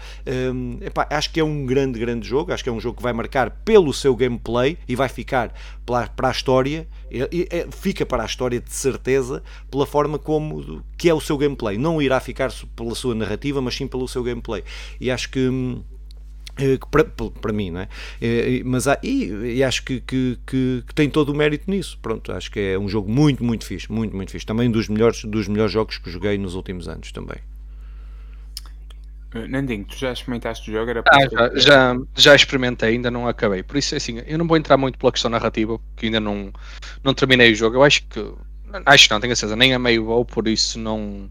[0.54, 3.04] um, epá, acho que é um grande grande jogo acho que é um jogo que
[3.04, 5.52] vai marcar pelo seu gameplay e vai ficar
[5.88, 11.08] para, para a história é, fica para a história de certeza pela forma como que
[11.10, 11.78] é o seu gameplay.
[11.78, 14.64] Não irá ficar pela sua narrativa, mas sim pelo seu gameplay.
[15.00, 15.40] E acho que
[16.58, 17.88] eh, para, para mim, não é?
[18.22, 21.98] Eh, mas há, e, e, acho que, que, que, que, tem todo o mérito nisso.
[22.02, 24.46] Pronto, acho que é um jogo muito, muito fixe, muito, muito fixe.
[24.46, 27.38] Também dos melhores, dos melhores jogos que joguei nos últimos anos também.
[29.34, 30.92] Eh, Nandinho, tu já experimentaste o jogo?
[30.92, 33.64] Era ah, já, já, já, experimentei, ainda não acabei.
[33.64, 36.54] Por isso, assim, eu não vou entrar muito pela questão narrativa, que ainda não,
[37.04, 37.78] não terminei o jogo.
[37.78, 38.20] Eu acho que,
[38.86, 41.28] acho que não, tenho certeza, nem a meio vou, por isso não,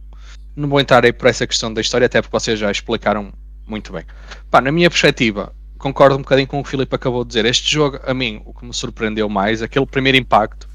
[0.57, 3.33] não vou entrar aí por essa questão da história, até porque vocês já explicaram
[3.67, 4.05] muito bem.
[4.51, 7.45] Pá, na minha perspectiva, concordo um bocadinho com o que o Filipe acabou de dizer.
[7.45, 10.69] Este jogo, a mim, o que me surpreendeu mais, aquele primeiro impacto,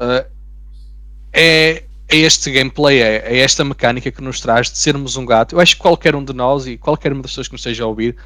[0.00, 0.28] uh,
[1.32, 5.54] é é este gameplay, é, é, esta mecânica que nos traz de sermos um gato.
[5.54, 7.84] Eu acho que qualquer um de nós e qualquer uma das pessoas que nos esteja
[7.84, 8.16] a ouvir,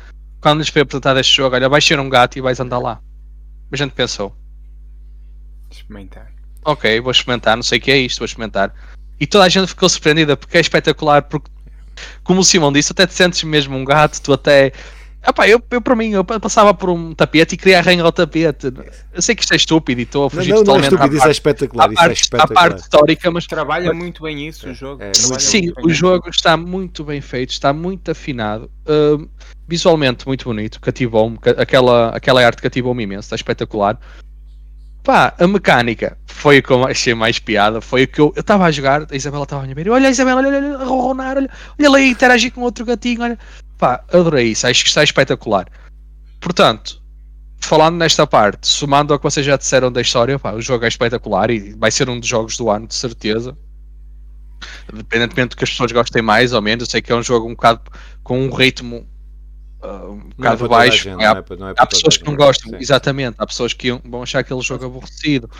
[0.40, 3.00] quando lhes foi apresentado este jogo, olha, vais ser um gato e vais andar lá.
[3.70, 4.34] A gente pensou.
[5.70, 6.32] Experimentar.
[6.64, 8.74] Ok, vou experimentar, não sei o que é isto, vou experimentar.
[9.20, 11.50] E toda a gente ficou surpreendida porque é espetacular, porque
[12.22, 14.72] como o Simão disse, até te sentes mesmo um gato, tu até
[15.26, 18.72] Epá, eu, eu para mim, eu passava por um tapete e queria arranhar o tapete.
[19.12, 20.90] Eu sei que isto é estúpido e estou a fugir não, não, totalmente.
[20.92, 21.86] Não, é estúpido, isso é espetacular.
[21.86, 22.58] Isso é parte, é espetacular.
[22.58, 25.02] A parte histórica, mas trabalha muito bem isso o jogo.
[25.02, 28.70] É, sim, o jogo está muito bem feito, está muito afinado.
[28.86, 29.28] Uh,
[29.66, 33.98] visualmente muito bonito, cativou-me, aquela, aquela arte cativou-me imenso, está espetacular.
[35.08, 37.80] Pá, a mecânica foi o que eu achei mais piada.
[37.80, 39.88] Foi o que eu estava a jogar, a Isabela estava a minha ver.
[39.88, 43.38] Olha, Isabela, olha, olha, a ronronar, olha, olha lá interagir com outro gatinho, olha.
[43.78, 45.66] Pá, adorei isso, acho que está espetacular.
[46.38, 47.02] Portanto,
[47.58, 50.88] falando nesta parte, somando ao que vocês já disseram da história, pá, o jogo é
[50.88, 53.56] espetacular e vai ser um dos jogos do ano, de certeza.
[54.92, 57.46] Independentemente do que as pessoas gostem mais ou menos, eu sei que é um jogo
[57.46, 57.80] um bocado
[58.22, 59.08] com um ritmo
[59.82, 61.04] uh, um bocado é baixo.
[61.04, 62.76] Gente, há, é, é há pessoas que não gostam, sim.
[62.80, 65.50] exatamente, há pessoas que vão achar aquele jogo aborrecido,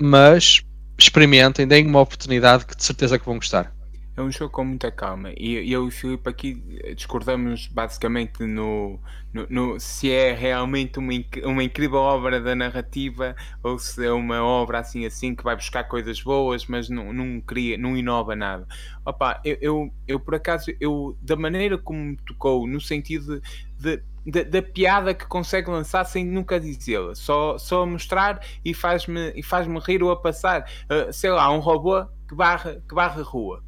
[0.00, 0.62] mas
[0.98, 3.72] experimentem, deem uma oportunidade que de certeza que vão gostar.
[4.16, 5.32] É um jogo com muita calma.
[5.36, 6.54] E eu e o Filipe aqui
[6.94, 9.00] discordamos basicamente no,
[9.32, 11.12] no, no, se é realmente uma,
[11.44, 15.84] uma incrível obra da narrativa ou se é uma obra assim assim que vai buscar
[15.84, 18.66] coisas boas, mas não, não cria, não inova nada.
[19.04, 23.40] Opa, eu, eu, eu por acaso, eu da maneira como me tocou, no sentido
[23.78, 29.42] de, de da, piada que consegue lançar sem nunca dizê-la, só, só mostrar e faz-me
[29.42, 33.62] faz-me rir ou a passar, uh, sei lá, um robô que barra, que barra rua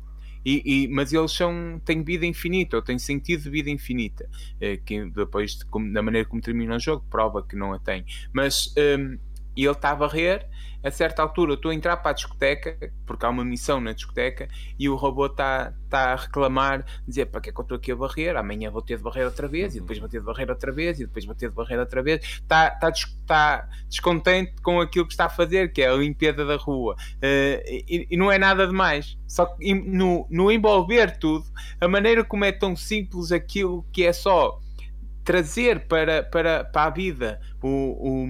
[0.45, 4.29] e, e, mas eles são, têm vida infinita, ou têm sentido de vida infinita,
[4.61, 8.05] eh, que depois, de, da maneira como termina o jogo, prova que não a tem.
[8.33, 9.19] Mas um,
[9.63, 10.49] ele está a varrer
[10.85, 12.77] a certa altura estou a entrar para a discoteca,
[13.07, 14.47] porque há uma missão na discoteca,
[14.79, 17.91] e o robô está tá a reclamar, dizer para que é que eu estou aqui
[17.91, 20.51] a barrer, amanhã vou ter de barrer outra vez, e depois vou ter de barrer
[20.51, 22.23] outra vez, e depois vou ter de barrer outra vez.
[22.23, 26.57] Está, está, está descontente com aquilo que está a fazer, que é a limpeza da
[26.57, 26.95] rua.
[27.17, 29.17] Uh, e, e, não é nada demais.
[29.27, 31.47] Só que no, no envolver tudo,
[31.81, 34.61] a maneira como é tão simples aquilo que é só
[35.25, 38.27] trazer para, para, para a vida o, o,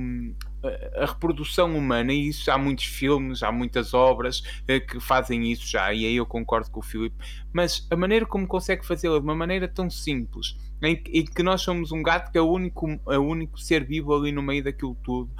[0.96, 5.66] a reprodução humana, e isso há muitos filmes, há muitas obras eh, que fazem isso
[5.66, 7.16] já, e aí eu concordo com o Filipe,
[7.52, 11.62] mas a maneira como consegue fazê-la de uma maneira tão simples, em, em, que nós
[11.62, 14.64] somos um gato que é o único, é o único ser vivo ali no meio
[14.64, 15.30] daquilo tudo,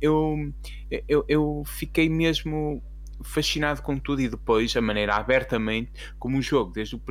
[0.00, 0.52] eu,
[1.08, 2.82] eu, eu fiquei mesmo
[3.22, 7.02] fascinado com tudo e depois a maneira abertamente como o jogo, desde o,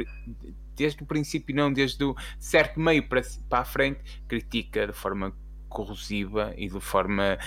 [0.75, 5.35] desde o princípio, não desde o certo meio para, para a frente, critica de forma
[5.67, 7.37] corrosiva e de forma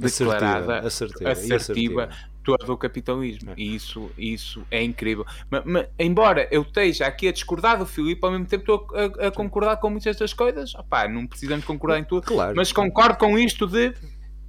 [0.00, 2.08] declarada, assertiva, assertiva, assertiva
[2.56, 3.50] todo o capitalismo.
[3.50, 3.54] É.
[3.58, 5.26] E isso, isso é incrível.
[5.50, 9.26] Mas, mas, embora eu esteja aqui a discordar do Filipe, ao mesmo tempo estou a,
[9.26, 10.74] a concordar com muitas das coisas.
[10.74, 12.54] Opá, não precisamos concordar em tudo, claro.
[12.56, 13.92] mas concordo com isto de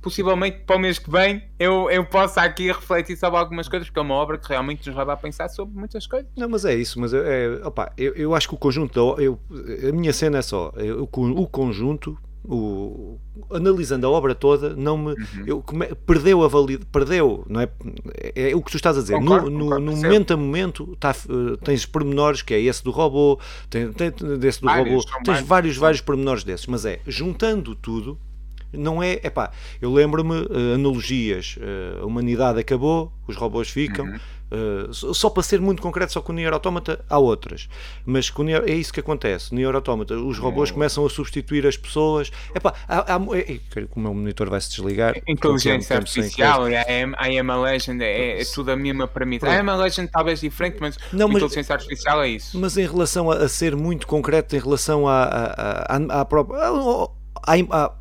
[0.01, 3.99] possivelmente para o mês que vem eu, eu possa aqui refletir sobre algumas coisas, porque
[3.99, 6.31] é uma obra que realmente nos leva a pensar sobre muitas coisas.
[6.37, 9.37] Não, mas é isso, mas é, opa, eu, eu acho que o conjunto, eu,
[9.89, 12.17] a minha cena é só, eu, o conjunto
[12.49, 13.19] o,
[13.51, 15.43] analisando a obra toda, não me uhum.
[15.45, 15.63] eu,
[16.05, 17.69] perdeu a validade, perdeu, não é?
[18.35, 18.51] é?
[18.51, 19.13] É o que tu estás a dizer.
[19.19, 22.89] Concordo, no, concordo, no momento a momento tá, uh, tens pormenores, que é esse do
[22.89, 23.39] robô,
[23.69, 28.17] tem, tem, desse do vários, robô, tens vários, vários pormenores desses, mas é juntando tudo.
[28.71, 34.05] Não é, é pá, eu lembro-me, uh, analogias, uh, a humanidade acabou, os robôs ficam,
[34.05, 34.19] uhum
[34.51, 37.69] Uh, só para ser muito concreto, só com o Nier Automata há outras,
[38.03, 39.53] mas com Nier, é isso que acontece.
[39.53, 42.31] Nier Automata, os robôs começam a substituir as pessoas.
[42.55, 45.21] Epá, há, há, é, é, o meu monitor vai se desligar.
[45.27, 49.47] Inteligência artificial, I am, I am a Legend, é, é tudo a mesma premissa.
[49.47, 52.59] I am a Legend talvez diferente, mas não, mas, inteligência artificial é isso.
[52.59, 56.59] Mas em relação a, a, ser muito concreto, em relação à, à, à, à própria.
[56.59, 57.15] Ao,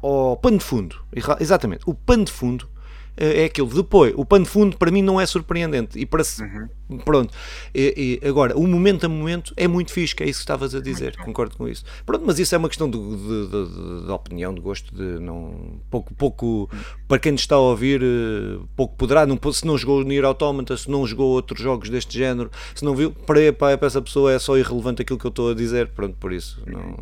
[0.03, 0.97] ao pano de fundo,
[1.41, 2.69] exatamente, o pano de fundo
[3.19, 3.69] é aquilo.
[3.69, 5.99] Depois, o pano de fundo para mim não é surpreendente.
[5.99, 6.99] E para uhum.
[6.99, 7.35] pronto.
[7.75, 10.75] E, e, agora, o momento a momento é muito fixe, que é isso que estavas
[10.75, 11.85] a dizer, concordo com isso.
[12.07, 15.81] Pronto, mas isso é uma questão de, de, de, de, opinião, de gosto, de não.
[15.91, 16.71] Pouco, pouco
[17.07, 20.25] para quem nos está a ouvir, eh, pouco poderá, não, se não jogou o Nier
[20.25, 24.03] Automata, se não jogou outros jogos deste género, se não viu, para, para, para essa
[24.03, 26.63] pessoa é só irrelevante aquilo que eu estou a dizer, pronto, por isso.
[26.67, 26.95] Não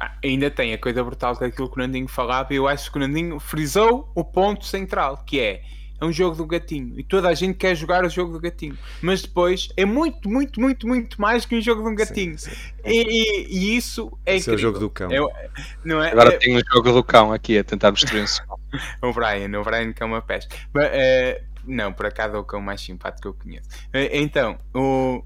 [0.00, 2.96] ah, ainda tem a coisa brutal daquilo que o Nandinho falava, e eu acho que
[2.96, 5.62] o Nandinho frisou o ponto central, que é
[6.00, 8.76] é um jogo do gatinho e toda a gente quer jogar o jogo do gatinho,
[9.00, 12.38] mas depois é muito, muito, muito, muito mais que um jogo de um gatinho.
[12.38, 12.56] Sim, sim.
[12.84, 15.08] E, e, e, isso é Esse é o jogo do cão.
[15.84, 16.10] não é?
[16.10, 16.36] Agora é...
[16.36, 18.24] tem o jogo do cão aqui a tentar destruir
[19.02, 20.54] o Brian, o Brian que é uma peste.
[20.72, 23.68] Mas, uh, não, por acaso é o cão mais simpático que eu conheço.
[23.88, 25.24] Uh, então, o, o,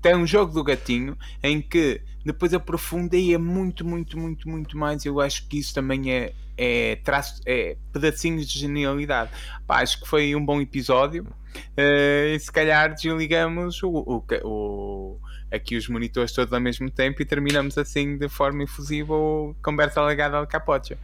[0.00, 5.04] tem um jogo do gatinho em que depois aprofundei muito, muito, muito, muito mais.
[5.04, 9.30] Eu acho que isso também é, é, traço, é pedacinhos de genialidade.
[9.66, 11.26] Pá, acho que foi um bom episódio.
[11.76, 17.20] Uh, e se calhar desligamos o, o, o, aqui os monitores todos ao mesmo tempo
[17.20, 20.96] e terminamos assim de forma infusiva o conversa legada ao capote.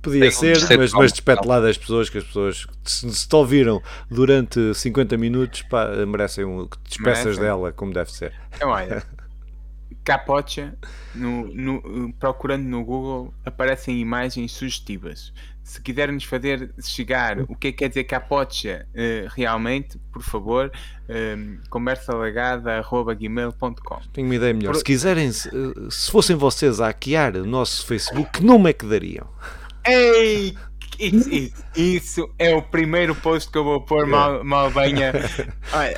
[0.00, 3.82] Podia ser, mas, mas despete lá das pessoas que as pessoas se, se te ouviram
[4.10, 8.32] durante 50 minutos pá, merecem um, que despeças dela como deve ser.
[8.54, 9.02] Então, olha,
[10.08, 10.72] Capocha,
[11.14, 15.34] no, no, procurando no Google, aparecem imagens sugestivas.
[15.62, 20.72] Se quiserem-nos fazer chegar o que é que quer dizer capocha uh, realmente, por favor,
[21.06, 24.72] um, ehm, conversalagada.gmail.com Tenho uma ideia melhor.
[24.72, 24.78] Por...
[24.78, 25.52] Se quiserem, se, eh,
[25.90, 29.28] se fossem vocês a hackear o nosso Facebook, que nome é que dariam?
[29.88, 30.54] Ei!
[30.98, 35.12] Isso, isso, isso, é o primeiro post que eu vou pôr mal, mal venha.
[35.72, 35.96] Olha,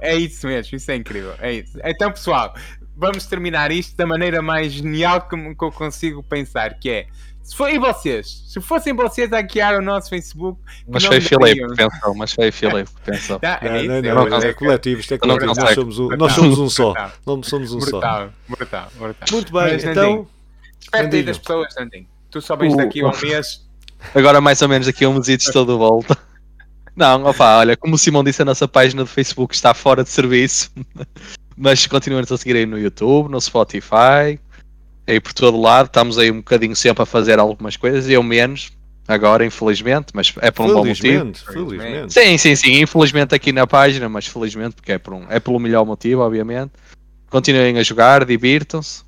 [0.00, 1.34] é isso mesmo, isso é incrível.
[1.38, 1.78] É isso.
[1.84, 2.52] Então, pessoal,
[2.96, 7.06] vamos terminar isto da maneira mais genial que, que eu consigo pensar, que é
[7.44, 8.42] Se for, e vocês?
[8.48, 12.50] Se fossem vocês a hackear o nosso Facebook, Mas não foi Filipe pensou, mas foi
[12.50, 13.38] Filipe pensou.
[13.40, 15.54] Tá, é Não, não, é não, é é coletivo, isto é Não coletivo.
[15.54, 16.92] Nós somos um, nós somos um só.
[16.92, 17.12] Brutal.
[17.24, 17.90] Nós somos um só.
[17.90, 19.28] Brutal, brutal, brutal.
[19.30, 20.26] Muito bem, Mas, então.
[20.80, 22.15] Despede aí das pessoas, Nandinho.
[22.36, 23.64] Tu só vens O- daqui a um mês.
[24.14, 26.18] Agora mais ou menos daqui a um mês estou de volta.
[26.94, 30.10] Não, opa, olha, como o Simão disse, a nossa página do Facebook está fora de
[30.10, 30.70] serviço.
[31.56, 34.38] Mas continuamos a seguir aí no YouTube, no Spotify,
[35.06, 35.86] aí por todo lado.
[35.86, 38.70] Estamos aí um bocadinho sempre a fazer algumas coisas, eu menos,
[39.08, 41.32] agora, infelizmente, mas é por um bom motivo.
[41.34, 42.12] Felizmente.
[42.12, 45.58] Sim, sim, sim, infelizmente aqui na página, mas felizmente porque é, por um, é pelo
[45.58, 46.72] melhor motivo, obviamente.
[47.30, 49.02] Continuem a jogar, divirtam-se,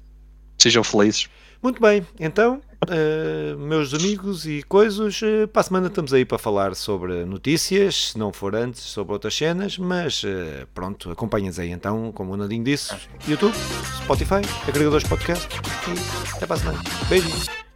[0.56, 1.28] sejam felizes.
[1.60, 6.38] Muito bem, então, eh, meus amigos e coisas, eh, para a semana estamos aí para
[6.38, 11.70] falar sobre notícias, se não for antes, sobre outras cenas, mas eh, pronto, acompanhem-nos aí
[11.70, 12.94] então, como o Nadinho disse,
[13.26, 13.54] YouTube,
[14.04, 15.48] Spotify, agregadores de podcast
[15.88, 16.78] e até para a semana.
[17.08, 17.67] Beijinhos.